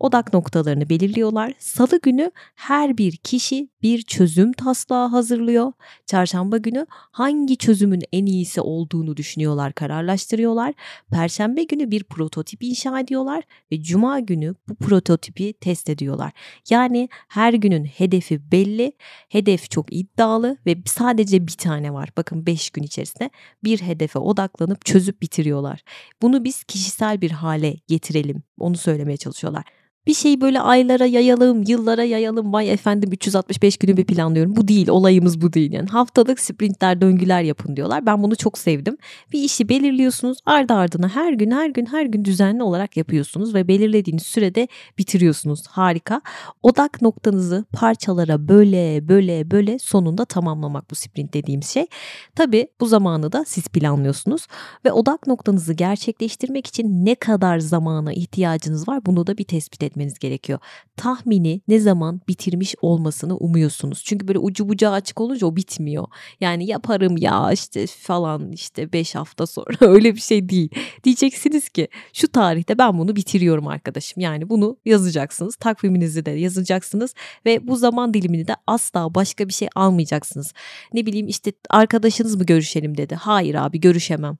[0.00, 1.52] Odak noktalarını belirliyorlar.
[1.58, 5.72] Salı günü her bir kişi bir çözüm taslağı hazırlıyor.
[6.06, 10.74] Çarşamba günü hangi çözümün en iyisi olduğunu düşünüyorlar, kararlaştırıyorlar.
[11.10, 16.32] Perşembe günü bir prototip inşa ediyorlar ve cuma günü bu prototipi test ediyorlar.
[16.70, 18.92] Yani her günün hedefi belli,
[19.28, 22.08] hedef çok iddialı ve sadece bir tane var.
[22.16, 23.30] Bakın 5 gün içerisinde
[23.64, 25.80] bir hedefe odaklanıp çözüp bitiriyorlar.
[26.22, 28.42] Bunu biz kişisel bir hale getirelim.
[28.58, 29.64] Onu söylemeye çalışıyorlar.
[30.06, 32.52] Bir şeyi böyle aylara yayalım, yıllara yayalım.
[32.52, 34.56] Vay efendim 365 günü bir planlıyorum.
[34.56, 35.72] Bu değil, olayımız bu değil.
[35.72, 38.06] Yani haftalık sprintler, döngüler yapın diyorlar.
[38.06, 38.96] Ben bunu çok sevdim.
[39.32, 43.68] Bir işi belirliyorsunuz, ardı ardına her gün, her gün, her gün düzenli olarak yapıyorsunuz ve
[43.68, 45.66] belirlediğiniz sürede bitiriyorsunuz.
[45.66, 46.20] Harika.
[46.62, 51.86] Odak noktanızı parçalara böyle, böyle, böyle sonunda tamamlamak bu sprint dediğim şey.
[52.36, 54.46] Tabii bu zamanı da siz planlıyorsunuz
[54.84, 59.91] ve odak noktanızı gerçekleştirmek için ne kadar zamana ihtiyacınız var bunu da bir tespit edin
[59.92, 60.58] etmeniz gerekiyor.
[60.96, 64.02] Tahmini ne zaman bitirmiş olmasını umuyorsunuz.
[64.04, 66.04] Çünkü böyle ucu bucağı açık olunca o bitmiyor.
[66.40, 70.68] Yani yaparım ya işte falan işte 5 hafta sonra öyle bir şey değil.
[71.04, 74.20] Diyeceksiniz ki şu tarihte ben bunu bitiriyorum arkadaşım.
[74.20, 75.56] Yani bunu yazacaksınız.
[75.56, 77.14] Takviminizi de yazacaksınız
[77.46, 80.52] ve bu zaman dilimini de asla başka bir şey almayacaksınız.
[80.92, 83.14] Ne bileyim işte arkadaşınız mı görüşelim dedi.
[83.14, 84.38] Hayır abi görüşemem.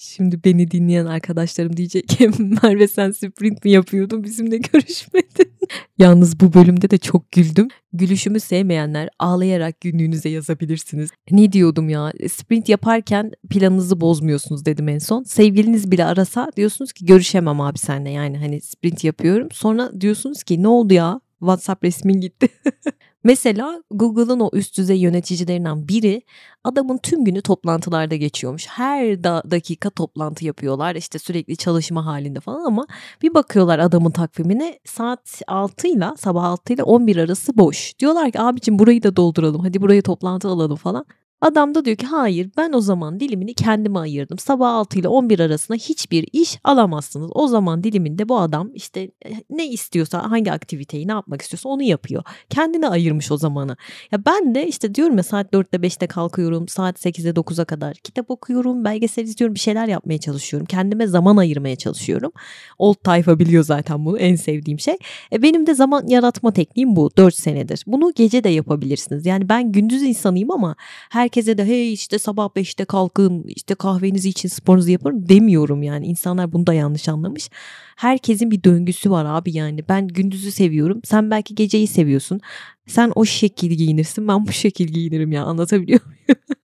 [0.00, 2.30] Şimdi beni dinleyen arkadaşlarım diyecek ki
[2.62, 5.52] Merve sen sprint mi yapıyordun bizimle görüşmedin.
[5.98, 7.68] Yalnız bu bölümde de çok güldüm.
[7.92, 11.10] Gülüşümü sevmeyenler ağlayarak günlüğünüze yazabilirsiniz.
[11.30, 15.22] Ne diyordum ya sprint yaparken planınızı bozmuyorsunuz dedim en son.
[15.22, 19.48] Sevgiliniz bile arasa diyorsunuz ki görüşemem abi seninle yani hani sprint yapıyorum.
[19.52, 22.48] Sonra diyorsunuz ki ne oldu ya WhatsApp resmin gitti.
[23.28, 26.22] Mesela Google'ın o üst düzey yöneticilerinden biri
[26.64, 28.66] adamın tüm günü toplantılarda geçiyormuş.
[28.66, 32.86] Her da dakika toplantı yapıyorlar işte sürekli çalışma halinde falan ama
[33.22, 37.98] bir bakıyorlar adamın takvimine saat 6 ile sabah 6 ile 11 arası boş.
[37.98, 41.06] Diyorlar ki abicim burayı da dolduralım hadi burayı toplantı alalım falan.
[41.40, 44.38] Adam da diyor ki hayır ben o zaman dilimini kendime ayırdım.
[44.38, 47.30] Sabah 6 ile 11 arasında hiçbir iş alamazsınız.
[47.34, 51.82] O zaman diliminde bu adam işte eh, ne istiyorsa hangi aktiviteyi ne yapmak istiyorsa onu
[51.82, 52.22] yapıyor.
[52.50, 53.76] Kendine ayırmış o zamanı.
[54.12, 56.68] Ya ben de işte diyorum ya saat 4'te 5'te kalkıyorum.
[56.68, 58.84] Saat 8'de 9'a kadar kitap okuyorum.
[58.84, 59.54] Belgesel izliyorum.
[59.54, 60.66] Bir şeyler yapmaya çalışıyorum.
[60.66, 62.32] Kendime zaman ayırmaya çalışıyorum.
[62.78, 64.18] Old tayfa biliyor zaten bunu.
[64.18, 64.96] En sevdiğim şey.
[65.32, 67.10] E benim de zaman yaratma tekniğim bu.
[67.16, 67.84] 4 senedir.
[67.86, 69.26] Bunu gece de yapabilirsiniz.
[69.26, 70.76] Yani ben gündüz insanıyım ama
[71.10, 76.06] her herkese de hey işte sabah 5'te kalkın işte kahvenizi için sporunuzu yapın demiyorum yani.
[76.06, 77.50] insanlar bunu da yanlış anlamış.
[77.96, 79.88] Herkesin bir döngüsü var abi yani.
[79.88, 81.00] Ben gündüzü seviyorum.
[81.04, 82.40] Sen belki geceyi seviyorsun.
[82.86, 84.28] Sen o şekil giyinirsin.
[84.28, 85.44] Ben bu şekil giyinirim ya.
[85.44, 86.40] Anlatabiliyor muyum?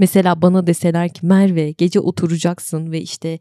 [0.00, 3.38] Mesela bana deseler ki Merve gece oturacaksın ve işte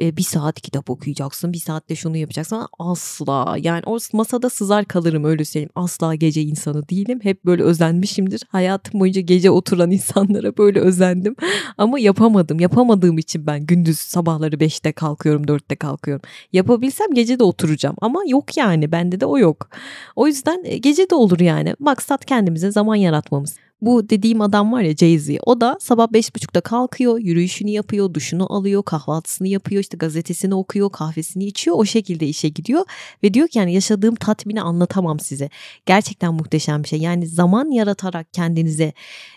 [0.00, 2.66] e, bir saat kitap okuyacaksın, bir saatte şunu yapacaksın.
[2.78, 5.70] Asla yani o masada sızar kalırım öyle söyleyeyim.
[5.74, 7.20] Asla gece insanı değilim.
[7.22, 8.42] Hep böyle özenmişimdir.
[8.48, 11.36] Hayatım boyunca gece oturan insanlara böyle özendim.
[11.78, 12.60] Ama yapamadım.
[12.60, 16.22] Yapamadığım için ben gündüz sabahları 5'te kalkıyorum, 4'te kalkıyorum.
[16.52, 19.68] Yapabilsem gece de oturacağım ama yok yani bende de o yok.
[20.16, 21.74] O yüzden e, gece de olur yani.
[21.78, 23.56] Maksat kendimize zaman yaratmamız.
[23.82, 25.38] Bu dediğim adam var ya Jay-Z.
[25.46, 31.44] O da sabah 5.30'da kalkıyor, yürüyüşünü yapıyor, duşunu alıyor, kahvaltısını yapıyor, işte gazetesini okuyor, kahvesini
[31.44, 31.76] içiyor.
[31.78, 32.84] O şekilde işe gidiyor
[33.22, 35.50] ve diyor ki yani yaşadığım tatmini anlatamam size.
[35.86, 36.98] Gerçekten muhteşem bir şey.
[36.98, 38.92] Yani zaman yaratarak kendinize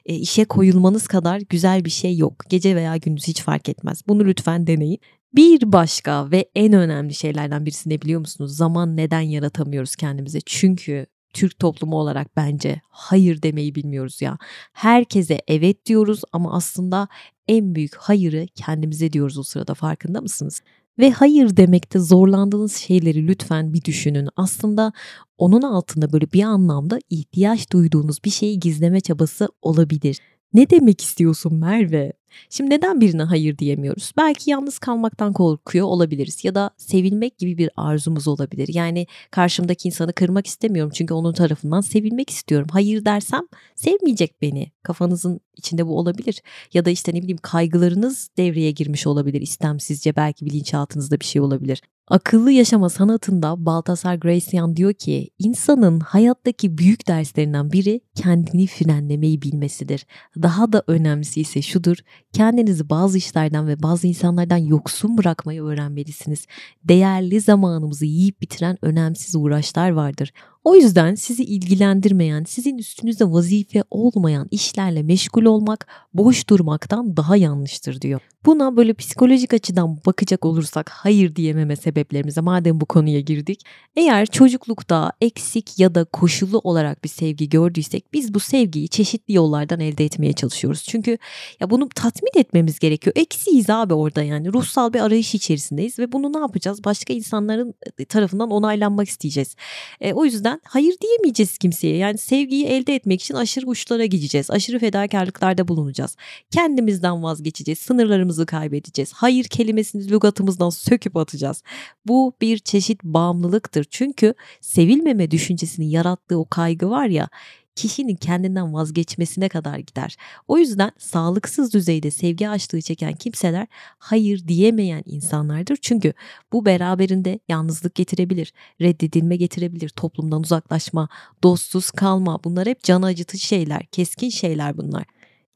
[0.05, 2.43] e, işe koyulmanız kadar güzel bir şey yok.
[2.49, 4.01] Gece veya gündüz hiç fark etmez.
[4.07, 4.99] Bunu lütfen deneyin.
[5.35, 8.57] Bir başka ve en önemli şeylerden birisi ne biliyor musunuz?
[8.57, 10.39] Zaman neden yaratamıyoruz kendimize?
[10.45, 14.37] Çünkü Türk toplumu olarak bence hayır demeyi bilmiyoruz ya.
[14.73, 17.07] Herkese evet diyoruz ama aslında
[17.47, 20.61] en büyük hayırı kendimize diyoruz o sırada farkında mısınız?
[20.99, 24.29] Ve hayır demekte zorlandığınız şeyleri lütfen bir düşünün.
[24.35, 24.93] Aslında
[25.37, 30.19] onun altında böyle bir anlamda ihtiyaç duyduğunuz bir şeyi gizleme çabası olabilir.
[30.53, 32.13] Ne demek istiyorsun Merve?
[32.49, 34.11] Şimdi neden birine hayır diyemiyoruz?
[34.17, 38.69] Belki yalnız kalmaktan korkuyor olabiliriz ya da sevilmek gibi bir arzumuz olabilir.
[38.73, 42.67] Yani karşımdaki insanı kırmak istemiyorum çünkü onun tarafından sevilmek istiyorum.
[42.71, 43.41] Hayır dersem
[43.75, 44.71] sevmeyecek beni.
[44.83, 46.41] Kafanızın içinde bu olabilir.
[46.73, 51.81] Ya da işte ne bileyim kaygılarınız devreye girmiş olabilir istemsizce belki bilinçaltınızda bir şey olabilir.
[52.07, 60.05] Akıllı yaşama sanatında Baltasar Gracian diyor ki insanın hayattaki büyük derslerinden biri kendini frenlemeyi bilmesidir.
[60.41, 61.97] Daha da önemlisi ise şudur
[62.33, 66.45] kendinizi bazı işlerden ve bazı insanlardan yoksun bırakmayı öğrenmelisiniz.
[66.83, 70.33] Değerli zamanımızı yiyip bitiren önemsiz uğraşlar vardır.
[70.63, 78.01] O yüzden sizi ilgilendirmeyen, sizin üstünüzde vazife olmayan işlerle meşgul olmak boş durmaktan daha yanlıştır
[78.01, 78.21] diyor.
[78.45, 83.61] Buna böyle psikolojik açıdan bakacak olursak hayır diyememe sebeplerimize madem bu konuya girdik.
[83.95, 89.79] Eğer çocuklukta eksik ya da koşullu olarak bir sevgi gördüysek biz bu sevgiyi çeşitli yollardan
[89.79, 90.83] elde etmeye çalışıyoruz.
[90.83, 91.17] Çünkü
[91.59, 93.15] ya bunu tatmin etmemiz gerekiyor.
[93.15, 96.83] Eksiyiz abi orada yani ruhsal bir arayış içerisindeyiz ve bunu ne yapacağız?
[96.83, 97.73] Başka insanların
[98.09, 99.55] tarafından onaylanmak isteyeceğiz.
[100.01, 101.97] E, o yüzden hayır diyemeyeceğiz kimseye.
[101.97, 104.51] Yani sevgiyi elde etmek için aşırı uçlara gideceğiz.
[104.51, 106.15] Aşırı fedakarlıklarda bulunacağız.
[106.51, 107.79] Kendimizden vazgeçeceğiz.
[107.79, 109.13] Sınırlarımızı kaybedeceğiz.
[109.13, 111.63] Hayır kelimesini lügatımızdan söküp atacağız.
[112.05, 113.85] Bu bir çeşit bağımlılıktır.
[113.89, 117.29] Çünkü sevilmeme düşüncesini yarattığı o kaygı var ya
[117.75, 120.17] kişinin kendinden vazgeçmesine kadar gider.
[120.47, 125.77] O yüzden sağlıksız düzeyde sevgi açlığı çeken kimseler hayır diyemeyen insanlardır.
[125.81, 126.13] Çünkü
[126.53, 131.09] bu beraberinde yalnızlık getirebilir, reddedilme getirebilir, toplumdan uzaklaşma,
[131.43, 135.03] dostsuz kalma bunlar hep can acıtıcı şeyler, keskin şeyler bunlar.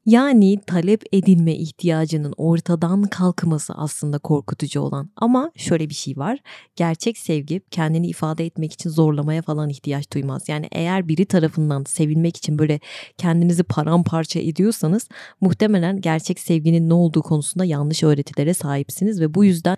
[0.08, 5.10] Yani talep edilme ihtiyacının ortadan kalkması aslında korkutucu olan.
[5.16, 6.38] Ama şöyle bir şey var.
[6.76, 10.48] Gerçek sevgi kendini ifade etmek için zorlamaya falan ihtiyaç duymaz.
[10.48, 12.80] Yani eğer biri tarafından sevilmek için böyle
[13.18, 15.08] kendinizi paramparça ediyorsanız
[15.40, 19.76] muhtemelen gerçek sevginin ne olduğu konusunda yanlış öğretilere sahipsiniz ve bu yüzden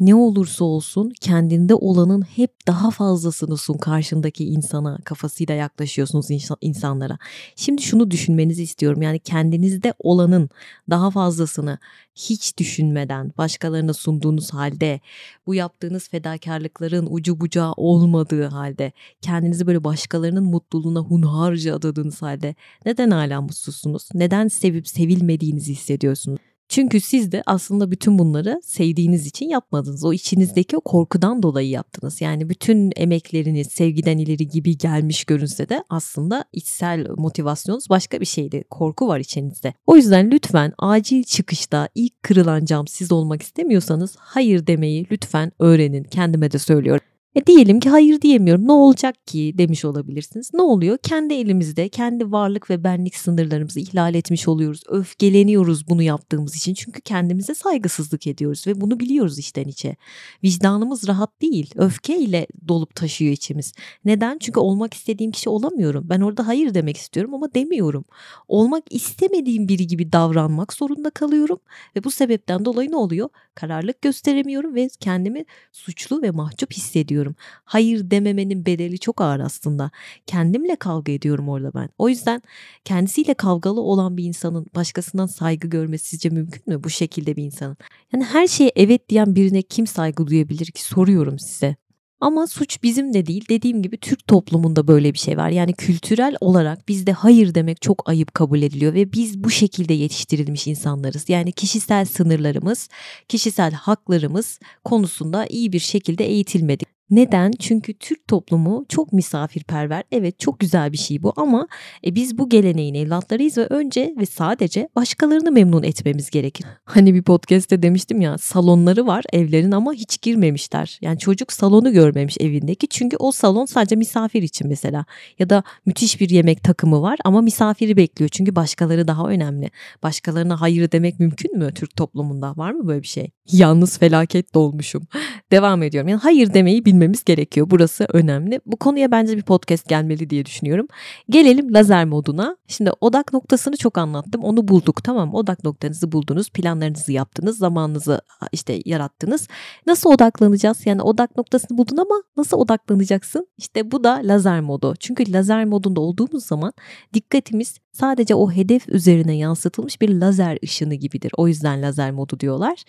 [0.00, 6.26] ne olursa olsun kendinde olanın hep daha fazlasını sun karşındaki insana kafasıyla yaklaşıyorsunuz
[6.60, 7.18] insanlara.
[7.56, 10.50] Şimdi şunu düşünmenizi istiyorum yani kendinizde olanın
[10.90, 11.78] daha fazlasını
[12.14, 15.00] hiç düşünmeden başkalarına sunduğunuz halde
[15.46, 22.54] bu yaptığınız fedakarlıkların ucu bucağı olmadığı halde kendinizi böyle başkalarının mutluluğuna hunharca adadığınız halde
[22.86, 24.08] neden hala mutsuzsunuz?
[24.14, 26.38] Neden sevip sevilmediğinizi hissediyorsunuz?
[26.68, 30.04] Çünkü siz de aslında bütün bunları sevdiğiniz için yapmadınız.
[30.04, 32.20] O içinizdeki o korkudan dolayı yaptınız.
[32.20, 38.64] Yani bütün emekleriniz sevgiden ileri gibi gelmiş görünse de aslında içsel motivasyonunuz başka bir şeydi.
[38.70, 39.74] Korku var içinizde.
[39.86, 46.04] O yüzden lütfen acil çıkışta ilk kırılan cam siz olmak istemiyorsanız hayır demeyi lütfen öğrenin.
[46.04, 47.07] Kendime de söylüyorum.
[47.38, 50.50] E diyelim ki hayır diyemiyorum ne olacak ki demiş olabilirsiniz.
[50.54, 50.98] Ne oluyor?
[51.02, 54.82] Kendi elimizde kendi varlık ve benlik sınırlarımızı ihlal etmiş oluyoruz.
[54.88, 56.74] Öfkeleniyoruz bunu yaptığımız için.
[56.74, 59.96] Çünkü kendimize saygısızlık ediyoruz ve bunu biliyoruz içten içe.
[60.44, 61.70] Vicdanımız rahat değil.
[61.76, 63.72] Öfkeyle dolup taşıyor içimiz.
[64.04, 64.38] Neden?
[64.38, 66.06] Çünkü olmak istediğim kişi olamıyorum.
[66.08, 68.04] Ben orada hayır demek istiyorum ama demiyorum.
[68.48, 71.58] Olmak istemediğim biri gibi davranmak zorunda kalıyorum
[71.96, 73.28] ve bu sebepten dolayı ne oluyor?
[73.54, 77.36] Kararlılık gösteremiyorum ve kendimi suçlu ve mahcup hissediyorum ediyorum.
[77.64, 79.90] Hayır dememenin bedeli çok ağır aslında.
[80.26, 81.88] Kendimle kavga ediyorum orada ben.
[81.98, 82.42] O yüzden
[82.84, 87.76] kendisiyle kavgalı olan bir insanın başkasından saygı görmesi sizce mümkün mü bu şekilde bir insanın?
[88.12, 91.76] Yani her şeye evet diyen birine kim saygı duyabilir ki soruyorum size.
[92.20, 93.44] Ama suç bizim de değil.
[93.48, 95.50] Dediğim gibi Türk toplumunda böyle bir şey var.
[95.50, 100.66] Yani kültürel olarak bizde hayır demek çok ayıp kabul ediliyor ve biz bu şekilde yetiştirilmiş
[100.66, 101.28] insanlarız.
[101.28, 102.88] Yani kişisel sınırlarımız,
[103.28, 106.97] kişisel haklarımız konusunda iyi bir şekilde eğitilmedik.
[107.10, 107.52] Neden?
[107.58, 110.02] Çünkü Türk toplumu çok misafirperver.
[110.12, 111.68] Evet çok güzel bir şey bu ama
[112.06, 116.66] e, biz bu geleneğin evlatlarıyız ve önce ve sadece başkalarını memnun etmemiz gerekir.
[116.84, 120.98] Hani bir podcast'te demiştim ya salonları var evlerin ama hiç girmemişler.
[121.02, 125.04] Yani çocuk salonu görmemiş evindeki çünkü o salon sadece misafir için mesela.
[125.38, 129.70] Ya da müthiş bir yemek takımı var ama misafiri bekliyor çünkü başkaları daha önemli.
[130.02, 132.56] Başkalarına hayır demek mümkün mü Türk toplumunda?
[132.56, 133.30] Var mı böyle bir şey?
[133.52, 135.06] Yalnız felaket dolmuşum.
[135.50, 136.08] Devam ediyorum.
[136.08, 137.66] Yani hayır demeyi bilmemiz gerekiyor.
[137.70, 138.60] Burası önemli.
[138.66, 140.86] Bu konuya bence bir podcast gelmeli diye düşünüyorum.
[141.30, 142.56] Gelelim lazer moduna.
[142.66, 144.44] Şimdi odak noktasını çok anlattım.
[144.44, 146.50] Onu bulduk tamam Odak noktanızı buldunuz.
[146.50, 147.58] Planlarınızı yaptınız.
[147.58, 148.20] Zamanınızı
[148.52, 149.48] işte yarattınız.
[149.86, 150.86] Nasıl odaklanacağız?
[150.86, 153.48] Yani odak noktasını buldun ama nasıl odaklanacaksın?
[153.58, 154.94] İşte bu da lazer modu.
[155.00, 156.72] Çünkü lazer modunda olduğumuz zaman
[157.14, 161.32] dikkatimiz sadece o hedef üzerine yansıtılmış bir lazer ışını gibidir.
[161.36, 162.82] O yüzden lazer modu diyorlar.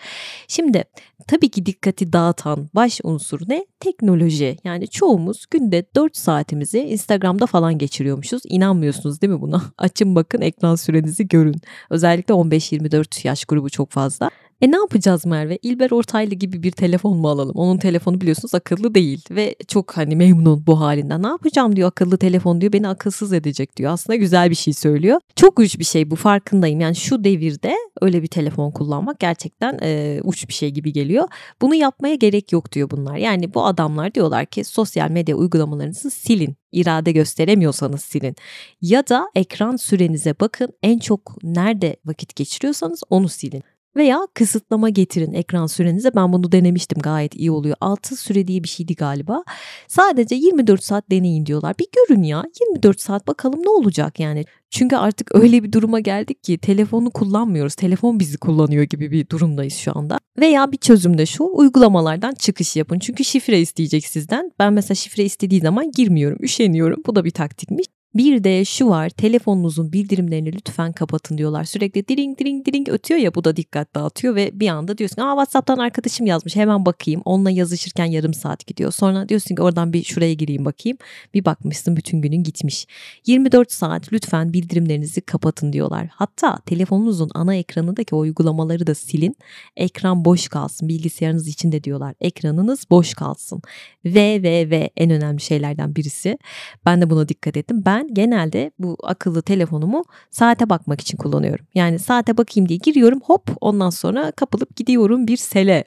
[0.47, 0.83] Şimdi
[1.27, 3.65] tabii ki dikkati dağıtan baş unsur ne?
[3.79, 4.57] Teknoloji.
[4.63, 8.41] Yani çoğumuz günde 4 saatimizi Instagram'da falan geçiriyormuşuz.
[8.45, 9.61] İnanmıyorsunuz değil mi buna?
[9.77, 11.61] Açın bakın ekran sürenizi görün.
[11.89, 14.29] Özellikle 15-24 yaş grubu çok fazla.
[14.61, 15.57] E ne yapacağız Merve?
[15.61, 17.55] İlber Ortaylı gibi bir telefon mu alalım?
[17.55, 21.23] Onun telefonu biliyorsunuz akıllı değil ve çok hani memnun bu halinden.
[21.23, 23.91] Ne yapacağım diyor akıllı telefon diyor beni akılsız edecek diyor.
[23.91, 25.19] Aslında güzel bir şey söylüyor.
[25.35, 26.79] Çok güç bir şey bu farkındayım.
[26.79, 31.27] Yani şu devirde öyle bir telefon kullanmak gerçekten e, uç bir şey gibi geliyor.
[31.61, 33.15] Bunu yapmaya gerek yok diyor bunlar.
[33.15, 38.35] Yani bu adamlar diyorlar ki sosyal medya uygulamalarınızı silin irade gösteremiyorsanız silin.
[38.81, 43.63] Ya da ekran sürenize bakın en çok nerede vakit geçiriyorsanız onu silin.
[43.95, 46.11] Veya kısıtlama getirin ekran sürenize.
[46.15, 47.75] Ben bunu denemiştim gayet iyi oluyor.
[47.81, 49.43] 6 süre diye bir şeydi galiba.
[49.87, 51.75] Sadece 24 saat deneyin diyorlar.
[51.79, 54.45] Bir görün ya 24 saat bakalım ne olacak yani.
[54.69, 57.75] Çünkü artık öyle bir duruma geldik ki telefonu kullanmıyoruz.
[57.75, 60.19] Telefon bizi kullanıyor gibi bir durumdayız şu anda.
[60.39, 62.99] Veya bir çözüm de şu uygulamalardan çıkış yapın.
[62.99, 64.51] Çünkü şifre isteyecek sizden.
[64.59, 66.37] Ben mesela şifre istediği zaman girmiyorum.
[66.41, 67.03] Üşeniyorum.
[67.05, 67.85] Bu da bir taktikmiş.
[68.15, 71.63] Bir de şu var telefonunuzun bildirimlerini lütfen kapatın diyorlar.
[71.63, 75.31] Sürekli diring diring diring ötüyor ya bu da dikkat dağıtıyor ve bir anda diyorsun aa
[75.31, 77.21] Whatsapp'tan arkadaşım yazmış hemen bakayım.
[77.25, 78.91] Onunla yazışırken yarım saat gidiyor.
[78.91, 80.97] Sonra diyorsun ki oradan bir şuraya gireyim bakayım.
[81.33, 82.87] Bir bakmışsın bütün günün gitmiş.
[83.25, 86.07] 24 saat lütfen bildirimlerinizi kapatın diyorlar.
[86.11, 89.35] Hatta telefonunuzun ana ekranındaki uygulamaları da silin.
[89.77, 92.15] Ekran boş kalsın bilgisayarınız içinde diyorlar.
[92.21, 93.61] Ekranınız boş kalsın.
[94.05, 96.37] Ve ve ve en önemli şeylerden birisi.
[96.85, 97.83] Ben de buna dikkat ettim.
[97.85, 101.65] Ben ben genelde bu akıllı telefonumu saate bakmak için kullanıyorum.
[101.75, 105.83] Yani saate bakayım diye giriyorum hop ondan sonra kapılıp gidiyorum bir sele.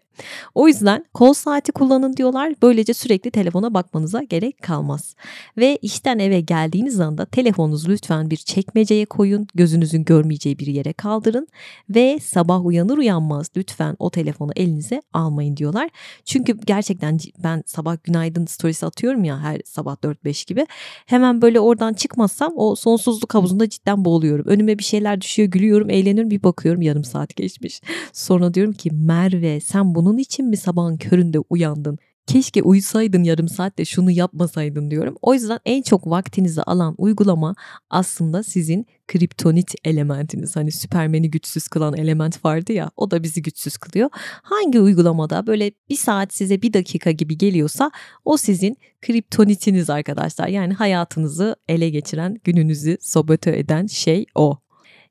[0.55, 2.55] O yüzden kol saati kullanın diyorlar.
[2.63, 5.17] Böylece sürekli telefona bakmanıza gerek kalmaz.
[5.57, 9.47] Ve işten eve geldiğiniz anda telefonunuzu lütfen bir çekmeceye koyun.
[9.55, 11.49] Gözünüzün görmeyeceği bir yere kaldırın.
[11.91, 15.91] Ve sabah uyanır uyanmaz lütfen o telefonu elinize almayın diyorlar.
[16.25, 20.67] Çünkü gerçekten ben sabah günaydın stories atıyorum ya her sabah 4-5 gibi.
[21.07, 24.47] Hemen böyle oradan çıkmazsam o sonsuzluk havuzunda cidden boğuluyorum.
[24.47, 27.81] Önüme bir şeyler düşüyor gülüyorum eğleniyorum bir bakıyorum yarım saat geçmiş.
[28.13, 31.99] Sonra diyorum ki Merve sen bunun için mi sabahın köründe uyandın?
[32.27, 35.17] Keşke uyusaydın yarım saat de şunu yapmasaydın diyorum.
[35.23, 37.55] O yüzden en çok vaktinizi alan uygulama
[37.91, 40.57] aslında sizin kriptonit elementiniz.
[40.57, 44.11] Hani Süpermen'i güçsüz kılan element vardı ya o da bizi güçsüz kılıyor.
[44.43, 47.91] Hangi uygulamada böyle bir saat size bir dakika gibi geliyorsa
[48.25, 50.49] o sizin kriptonitiniz arkadaşlar.
[50.49, 54.62] Yani hayatınızı ele geçiren, gününüzü sabote eden şey o.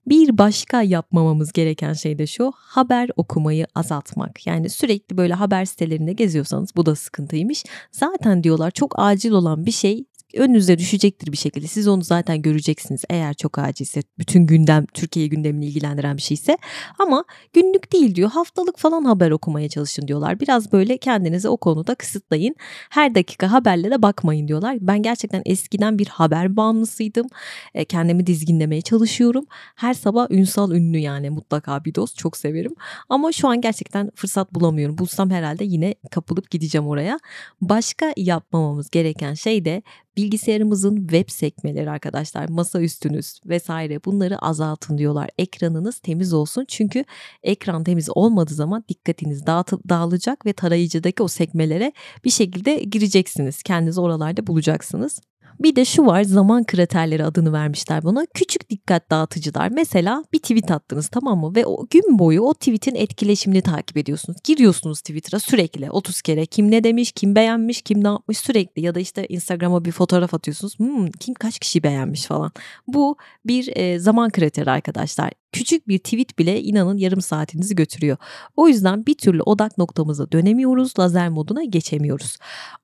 [0.08, 4.48] Bir başka yapmamamız gereken şey de şu haber okumayı azaltmak.
[4.48, 7.64] Yani sürekli böyle haber sitelerinde geziyorsanız bu da sıkıntıymış.
[7.92, 11.68] Zaten diyorlar çok acil olan bir şey önünüze düşecektir bir şekilde.
[11.68, 14.02] Siz onu zaten göreceksiniz eğer çok acilse.
[14.20, 16.58] Bütün gündem Türkiye gündemini ilgilendiren bir şeyse.
[17.00, 18.30] Ama günlük değil diyor.
[18.30, 20.40] Haftalık falan haber okumaya çalışın diyorlar.
[20.40, 22.56] Biraz böyle kendinizi o konuda kısıtlayın.
[22.90, 24.78] Her dakika haberlere bakmayın diyorlar.
[24.82, 27.28] Ben gerçekten eskiden bir haber bağımlısıydım.
[27.74, 29.46] E, kendimi dizginlemeye çalışıyorum.
[29.76, 32.76] Her sabah ünsal ünlü yani mutlaka bir dost çok severim.
[33.10, 34.98] Ama şu an gerçekten fırsat bulamıyorum.
[34.98, 37.20] Bulsam herhalde yine kapılıp gideceğim oraya.
[37.62, 39.82] Başka yapmamamız gereken şey de
[40.18, 45.30] bilgisayarımızın web sekmeleri arkadaşlar masa üstünüz vesaire bunları azaltın diyorlar.
[45.38, 47.06] Ekranınız temiz olsun çünkü
[47.44, 49.46] ekran temiz olmadığı zaman dikkatiniz
[49.90, 51.94] dağılacak ve tarayıcıdaki o sekmelere
[52.26, 53.64] bir şekilde gireceksiniz.
[53.64, 55.22] Kendinizi oralarda bulacaksınız.
[55.60, 58.26] Bir de şu var zaman kraterleri adını vermişler buna.
[58.34, 59.70] Küçük dikkat dağıtıcılar.
[59.70, 61.56] Mesela bir tweet attınız tamam mı?
[61.56, 64.38] Ve o gün boyu o tweetin etkileşimini takip ediyorsunuz.
[64.44, 66.46] Giriyorsunuz Twitter'a sürekli 30 kere.
[66.46, 68.82] Kim ne demiş, kim beğenmiş, kim ne yapmış sürekli.
[68.82, 70.80] Ya da işte Instagram'a bir fotoğraf atıyorsunuz.
[70.80, 72.52] Hmm, kim kaç kişi beğenmiş falan.
[72.88, 75.32] Bu bir e, zaman krateri arkadaşlar.
[75.52, 78.18] Küçük bir tweet bile inanın yarım saatinizi götürüyor.
[78.58, 82.38] O yüzden bir türlü odak noktamıza dönemiyoruz, lazer moduna geçemiyoruz.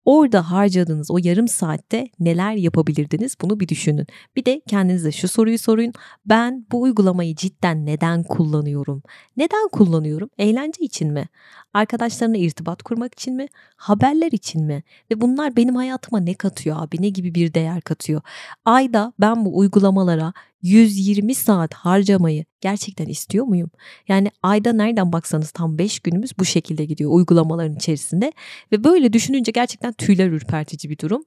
[0.06, 4.08] Orada harcadığınız o yarım saatte neler yapabilirdiniz bunu bir düşünün.
[4.36, 5.94] Bir de kendinize şu soruyu sorun.
[6.26, 9.04] Ben bu uygulamayı cidden neden kullanıyorum?
[9.38, 10.30] Neden kullanıyorum?
[10.38, 11.28] Eğlence için mi?
[11.74, 13.48] Arkadaşlarımla irtibat kurmak için mi?
[13.76, 14.84] Haberler için mi?
[15.12, 17.02] Ve bunlar benim hayatıma ne katıyor abi?
[17.02, 18.22] Ne gibi bir değer katıyor?
[18.66, 20.34] Ayda ben bu uygulamalara
[20.68, 23.72] 120 saat harcamayı gerçekten istiyor muyum?
[24.08, 28.32] Yani ayda nereden baksanız tam 5 günümüz bu şekilde gidiyor uygulamaların içerisinde
[28.72, 31.24] ve böyle düşününce gerçekten tüyler ürpertici bir durum.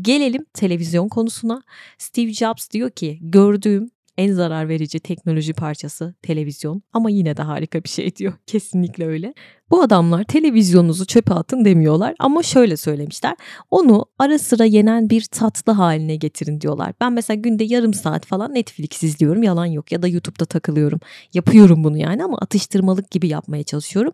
[0.00, 1.62] Gelelim televizyon konusuna.
[1.98, 7.84] Steve Jobs diyor ki gördüğüm en zarar verici teknoloji parçası televizyon ama yine de harika
[7.84, 8.32] bir şey diyor.
[8.46, 9.34] Kesinlikle öyle.
[9.70, 13.36] Bu adamlar televizyonunuzu çöpe atın demiyorlar ama şöyle söylemişler.
[13.70, 16.92] Onu ara sıra yenen bir tatlı haline getirin diyorlar.
[17.00, 21.00] Ben mesela günde yarım saat falan Netflix izliyorum yalan yok ya da YouTube'da takılıyorum.
[21.34, 24.12] Yapıyorum bunu yani ama atıştırmalık gibi yapmaya çalışıyorum.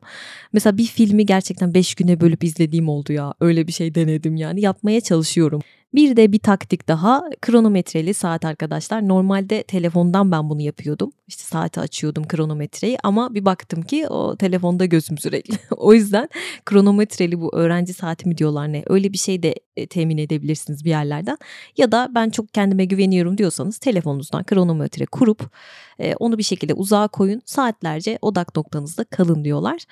[0.53, 3.35] Mesela bir filmi gerçekten 5 güne bölüp izlediğim oldu ya.
[3.41, 5.63] Öyle bir şey denedim yani yapmaya çalışıyorum.
[5.95, 9.09] Bir de bir taktik daha kronometreli saat arkadaşlar.
[9.09, 11.13] Normalde telefondan ben bunu yapıyordum.
[11.27, 15.59] İşte saati açıyordum kronometreyi ama bir baktım ki o telefonda gözüm sürekli.
[15.77, 16.29] o yüzden
[16.65, 20.91] kronometreli bu öğrenci saati mi diyorlar ne öyle bir şey de e, temin edebilirsiniz bir
[20.91, 21.39] yerlerden.
[21.77, 25.51] Ya da ben çok kendime güveniyorum diyorsanız telefonunuzdan kronometre kurup
[25.99, 27.43] e, onu bir şekilde uzağa koyun.
[27.45, 29.85] Saatlerce odak noktanızda kalın diyorlar.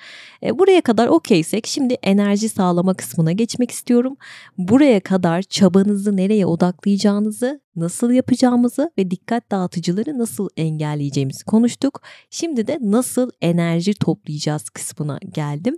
[0.43, 4.17] E, buraya kadar okeysek şimdi enerji sağlama kısmına geçmek istiyorum.
[4.57, 5.41] Buraya kadar
[5.93, 12.01] çabanızı nereye odaklayacağınızı nasıl yapacağımızı ve dikkat dağıtıcıları nasıl engelleyeceğimizi konuştuk.
[12.29, 15.77] Şimdi de nasıl enerji toplayacağız kısmına geldim.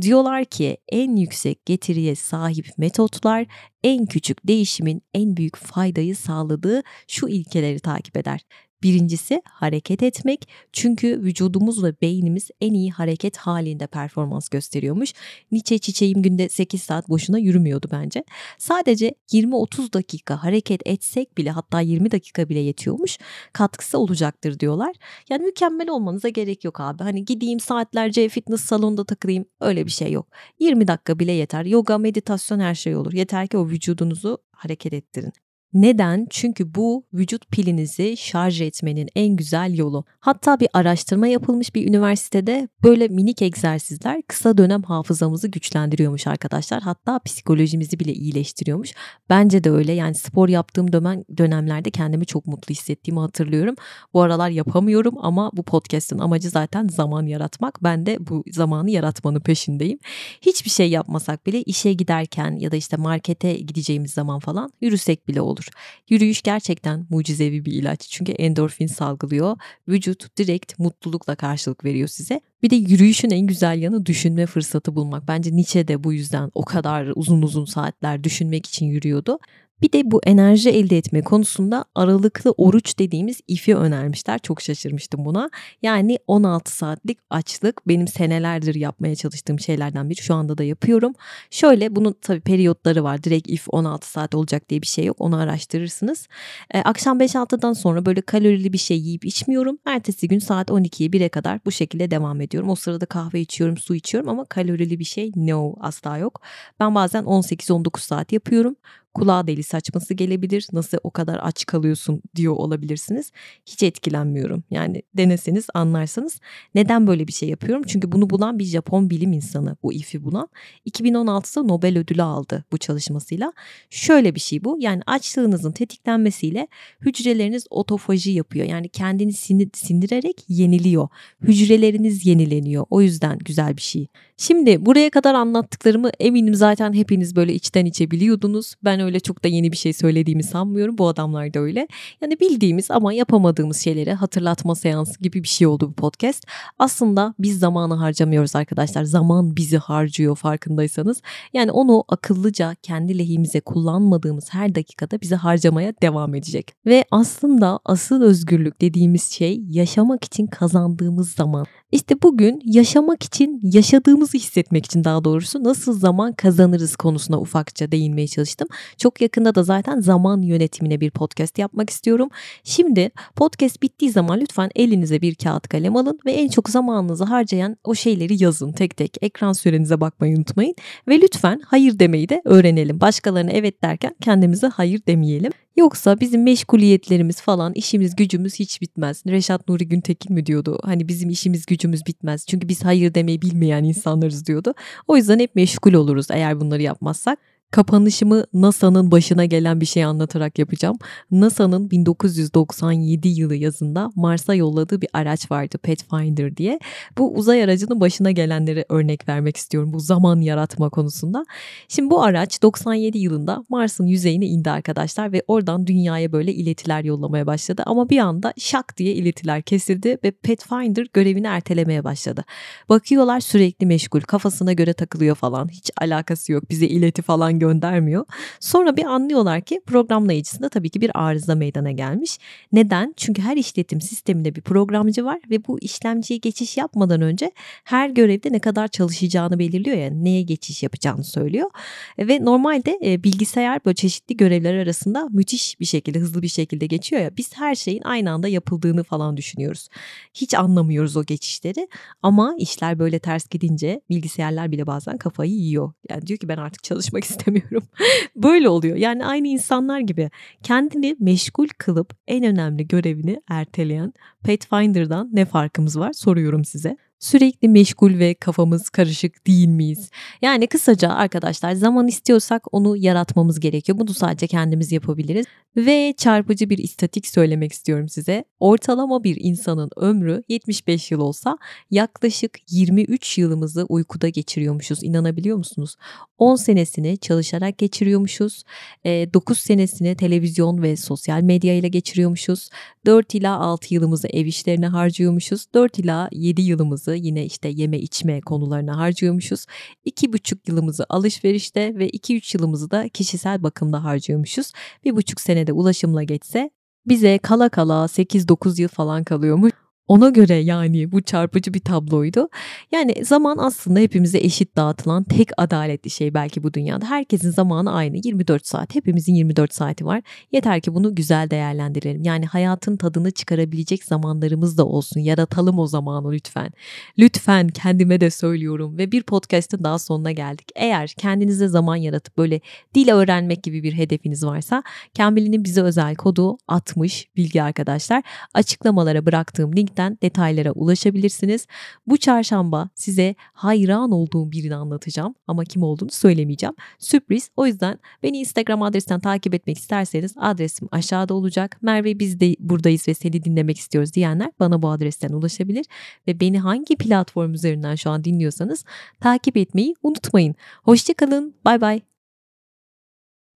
[0.00, 3.46] Diyorlar ki en yüksek getiriye sahip metotlar
[3.84, 8.40] en küçük değişimin en büyük faydayı sağladığı şu ilkeleri takip eder.
[8.84, 10.48] Birincisi hareket etmek.
[10.72, 15.12] Çünkü vücudumuz ve beynimiz en iyi hareket halinde performans gösteriyormuş.
[15.52, 18.24] Nietzsche çiçeğim günde 8 saat boşuna yürümüyordu bence.
[18.58, 23.18] Sadece 20-30 dakika hareket etsek bile hatta 20 dakika bile yetiyormuş.
[23.52, 24.96] Katkısı olacaktır diyorlar.
[25.30, 27.02] Yani mükemmel olmanıza gerek yok abi.
[27.02, 30.26] Hani gideyim saatlerce fitness salonunda takılayım öyle bir şey yok.
[30.58, 31.64] 20 dakika bile yeter.
[31.64, 33.12] Yoga, meditasyon her şey olur.
[33.12, 35.32] Yeter ki o vücudunuzu hareket ettirin.
[35.74, 36.26] Neden?
[36.30, 40.04] Çünkü bu vücut pilinizi şarj etmenin en güzel yolu.
[40.20, 46.82] Hatta bir araştırma yapılmış bir üniversitede böyle minik egzersizler kısa dönem hafızamızı güçlendiriyormuş arkadaşlar.
[46.82, 48.92] Hatta psikolojimizi bile iyileştiriyormuş.
[49.30, 49.92] Bence de öyle.
[49.92, 53.74] Yani spor yaptığım dönem, dönemlerde kendimi çok mutlu hissettiğimi hatırlıyorum.
[54.12, 57.82] Bu aralar yapamıyorum ama bu podcast'ın amacı zaten zaman yaratmak.
[57.82, 59.98] Ben de bu zamanı yaratmanın peşindeyim.
[60.40, 65.40] Hiçbir şey yapmasak bile işe giderken ya da işte markete gideceğimiz zaman falan yürüsek bile
[65.40, 65.84] olur olur.
[66.08, 68.08] Yürüyüş gerçekten mucizevi bir ilaç.
[68.10, 69.56] Çünkü endorfin salgılıyor.
[69.88, 72.40] Vücut direkt mutlulukla karşılık veriyor size.
[72.62, 75.28] Bir de yürüyüşün en güzel yanı düşünme fırsatı bulmak.
[75.28, 79.38] Bence Nietzsche de bu yüzden o kadar uzun uzun saatler düşünmek için yürüyordu.
[79.82, 84.38] Bir de bu enerji elde etme konusunda aralıklı oruç dediğimiz ifi önermişler.
[84.38, 85.50] Çok şaşırmıştım buna.
[85.82, 90.22] Yani 16 saatlik açlık benim senelerdir yapmaya çalıştığım şeylerden biri.
[90.22, 91.12] Şu anda da yapıyorum.
[91.50, 93.22] Şöyle bunun tabii periyotları var.
[93.24, 95.16] Direkt if 16 saat olacak diye bir şey yok.
[95.20, 96.28] Onu araştırırsınız.
[96.74, 99.78] Ee, akşam 5-6'dan sonra böyle kalorili bir şey yiyip içmiyorum.
[99.84, 102.70] Ertesi gün saat 12'ye 1'e kadar bu şekilde devam ediyorum.
[102.70, 106.40] O sırada kahve içiyorum, su içiyorum ama kalorili bir şey no asla yok.
[106.80, 108.76] Ben bazen 18-19 saat yapıyorum
[109.14, 110.66] kulağa deli saçması gelebilir.
[110.72, 113.32] Nasıl o kadar aç kalıyorsun diyor olabilirsiniz.
[113.66, 114.64] Hiç etkilenmiyorum.
[114.70, 116.40] Yani deneseniz anlarsanız.
[116.74, 117.82] Neden böyle bir şey yapıyorum?
[117.86, 120.48] Çünkü bunu bulan bir Japon bilim insanı bu ifi bulan.
[120.90, 123.52] 2016'da Nobel ödülü aldı bu çalışmasıyla.
[123.90, 124.76] Şöyle bir şey bu.
[124.80, 126.68] Yani açlığınızın tetiklenmesiyle
[127.00, 128.66] hücreleriniz otofaji yapıyor.
[128.66, 129.32] Yani kendini
[129.72, 131.08] sindirerek yeniliyor.
[131.42, 132.86] Hücreleriniz yenileniyor.
[132.90, 134.08] O yüzden güzel bir şey.
[134.36, 138.74] Şimdi buraya kadar anlattıklarımı eminim zaten hepiniz böyle içten içe biliyordunuz.
[138.84, 140.98] Ben öyle çok da yeni bir şey söylediğimi sanmıyorum.
[140.98, 141.88] Bu adamlar da öyle.
[142.20, 146.46] Yani bildiğimiz ama yapamadığımız şeyleri hatırlatma seansı gibi bir şey oldu bu podcast.
[146.78, 149.04] Aslında biz zamanı harcamıyoruz arkadaşlar.
[149.04, 151.22] Zaman bizi harcıyor farkındaysanız.
[151.52, 156.72] Yani onu akıllıca kendi lehimize kullanmadığımız her dakikada bizi harcamaya devam edecek.
[156.86, 161.66] Ve aslında asıl özgürlük dediğimiz şey yaşamak için kazandığımız zaman.
[161.92, 168.28] İşte bugün yaşamak için, yaşadığımızı hissetmek için daha doğrusu nasıl zaman kazanırız konusuna ufakça değinmeye
[168.28, 168.68] çalıştım.
[168.98, 172.28] Çok yakında da zaten zaman yönetimine bir podcast yapmak istiyorum.
[172.64, 177.76] Şimdi podcast bittiği zaman lütfen elinize bir kağıt kalem alın ve en çok zamanınızı harcayan
[177.84, 179.16] o şeyleri yazın tek tek.
[179.22, 180.74] Ekran sürenize bakmayı unutmayın
[181.08, 183.00] ve lütfen hayır demeyi de öğrenelim.
[183.00, 185.52] Başkalarına evet derken kendimize hayır demeyelim.
[185.76, 189.22] Yoksa bizim meşguliyetlerimiz falan işimiz gücümüz hiç bitmez.
[189.26, 190.78] Reşat Nuri Güntekin mi diyordu?
[190.84, 192.46] Hani bizim işimiz gücümüz bitmez.
[192.46, 194.74] Çünkü biz hayır demeyi bilmeyen insanlarız diyordu.
[195.08, 197.38] O yüzden hep meşgul oluruz eğer bunları yapmazsak.
[197.74, 200.98] Kapanışımı NASA'nın başına gelen bir şey anlatarak yapacağım.
[201.30, 206.78] NASA'nın 1997 yılı yazında Mars'a yolladığı bir araç vardı Pathfinder diye.
[207.18, 211.44] Bu uzay aracının başına gelenleri örnek vermek istiyorum bu zaman yaratma konusunda.
[211.88, 217.46] Şimdi bu araç 97 yılında Mars'ın yüzeyine indi arkadaşlar ve oradan dünyaya böyle iletiler yollamaya
[217.46, 217.82] başladı.
[217.86, 222.44] Ama bir anda şak diye iletiler kesildi ve Pathfinder görevini ertelemeye başladı.
[222.88, 228.24] Bakıyorlar sürekli meşgul kafasına göre takılıyor falan hiç alakası yok bize ileti falan göndermiyor.
[228.60, 232.38] Sonra bir anlıyorlar ki programlayıcısında tabii ki bir arıza meydana gelmiş.
[232.72, 233.14] Neden?
[233.16, 237.52] Çünkü her işletim sisteminde bir programcı var ve bu işlemciye geçiş yapmadan önce
[237.84, 241.70] her görevde ne kadar çalışacağını belirliyor ya neye geçiş yapacağını söylüyor.
[242.18, 247.22] Ve normalde e, bilgisayar böyle çeşitli görevler arasında müthiş bir şekilde hızlı bir şekilde geçiyor
[247.22, 249.88] ya biz her şeyin aynı anda yapıldığını falan düşünüyoruz.
[250.34, 251.88] Hiç anlamıyoruz o geçişleri
[252.22, 255.92] ama işler böyle ters gidince bilgisayarlar bile bazen kafayı yiyor.
[256.10, 257.82] Yani diyor ki ben artık çalışmak istemiyorum istemiyorum.
[258.36, 258.96] Böyle oluyor.
[258.96, 260.30] Yani aynı insanlar gibi
[260.62, 264.12] kendini meşgul kılıp en önemli görevini erteleyen
[264.44, 266.96] Pathfinder'dan ne farkımız var soruyorum size.
[267.24, 270.10] Sürekli meşgul ve kafamız karışık değil miyiz?
[270.42, 273.98] Yani kısaca arkadaşlar zaman istiyorsak onu yaratmamız gerekiyor.
[273.98, 275.46] Bunu sadece kendimiz yapabiliriz.
[275.76, 278.44] Ve çarpıcı bir istatik söylemek istiyorum size.
[278.60, 281.58] Ortalama bir insanın ömrü 75 yıl olsa
[281.90, 285.02] yaklaşık 23 yılımızı uykuda geçiriyormuşuz.
[285.02, 285.96] İnanabiliyor musunuz?
[286.38, 288.62] 10 senesini çalışarak geçiriyormuşuz.
[289.04, 292.68] 9 senesini televizyon ve sosyal medya ile geçiriyormuşuz.
[293.06, 295.66] 4 ila 6 yılımızı ev işlerine harcıyormuşuz.
[295.74, 299.66] 4 ila 7 yılımızı yine işte yeme içme konularına harcıyormuşuz.
[300.06, 304.72] 2,5 yılımızı alışverişte ve 2-3 yılımızı da kişisel bakımda harcıyormuşuz.
[305.04, 306.70] 1,5 senede ulaşımla geçse
[307.06, 309.72] bize kala kala 8-9 yıl falan kalıyormuş.
[310.08, 312.48] Ona göre yani bu çarpıcı bir tabloydu.
[312.92, 317.06] Yani zaman aslında hepimize eşit dağıtılan tek adaletli şey belki bu dünyada.
[317.06, 318.94] Herkesin zamanı aynı 24 saat.
[318.94, 320.22] Hepimizin 24 saati var.
[320.52, 322.22] Yeter ki bunu güzel değerlendirelim.
[322.22, 325.20] Yani hayatın tadını çıkarabilecek zamanlarımız da olsun.
[325.20, 326.70] Yaratalım o zamanı lütfen.
[327.18, 330.68] Lütfen kendime de söylüyorum ve bir podcast'ın daha sonuna geldik.
[330.74, 332.60] Eğer kendinize zaman yaratıp böyle
[332.94, 334.82] dil öğrenmek gibi bir hedefiniz varsa
[335.14, 338.22] Cambly'nin bize özel kodu 60 bilgi arkadaşlar.
[338.54, 341.66] Açıklamalara bıraktığım link linkten detaylara ulaşabilirsiniz.
[342.06, 346.74] Bu çarşamba size hayran olduğum birini anlatacağım ama kim olduğunu söylemeyeceğim.
[346.98, 347.50] Sürpriz.
[347.56, 351.78] O yüzden beni Instagram adresten takip etmek isterseniz adresim aşağıda olacak.
[351.82, 355.86] Merve biz de buradayız ve seni dinlemek istiyoruz diyenler bana bu adresten ulaşabilir
[356.28, 358.84] ve beni hangi platform üzerinden şu an dinliyorsanız
[359.20, 360.54] takip etmeyi unutmayın.
[360.82, 361.54] Hoşçakalın.
[361.64, 362.13] Bay bay.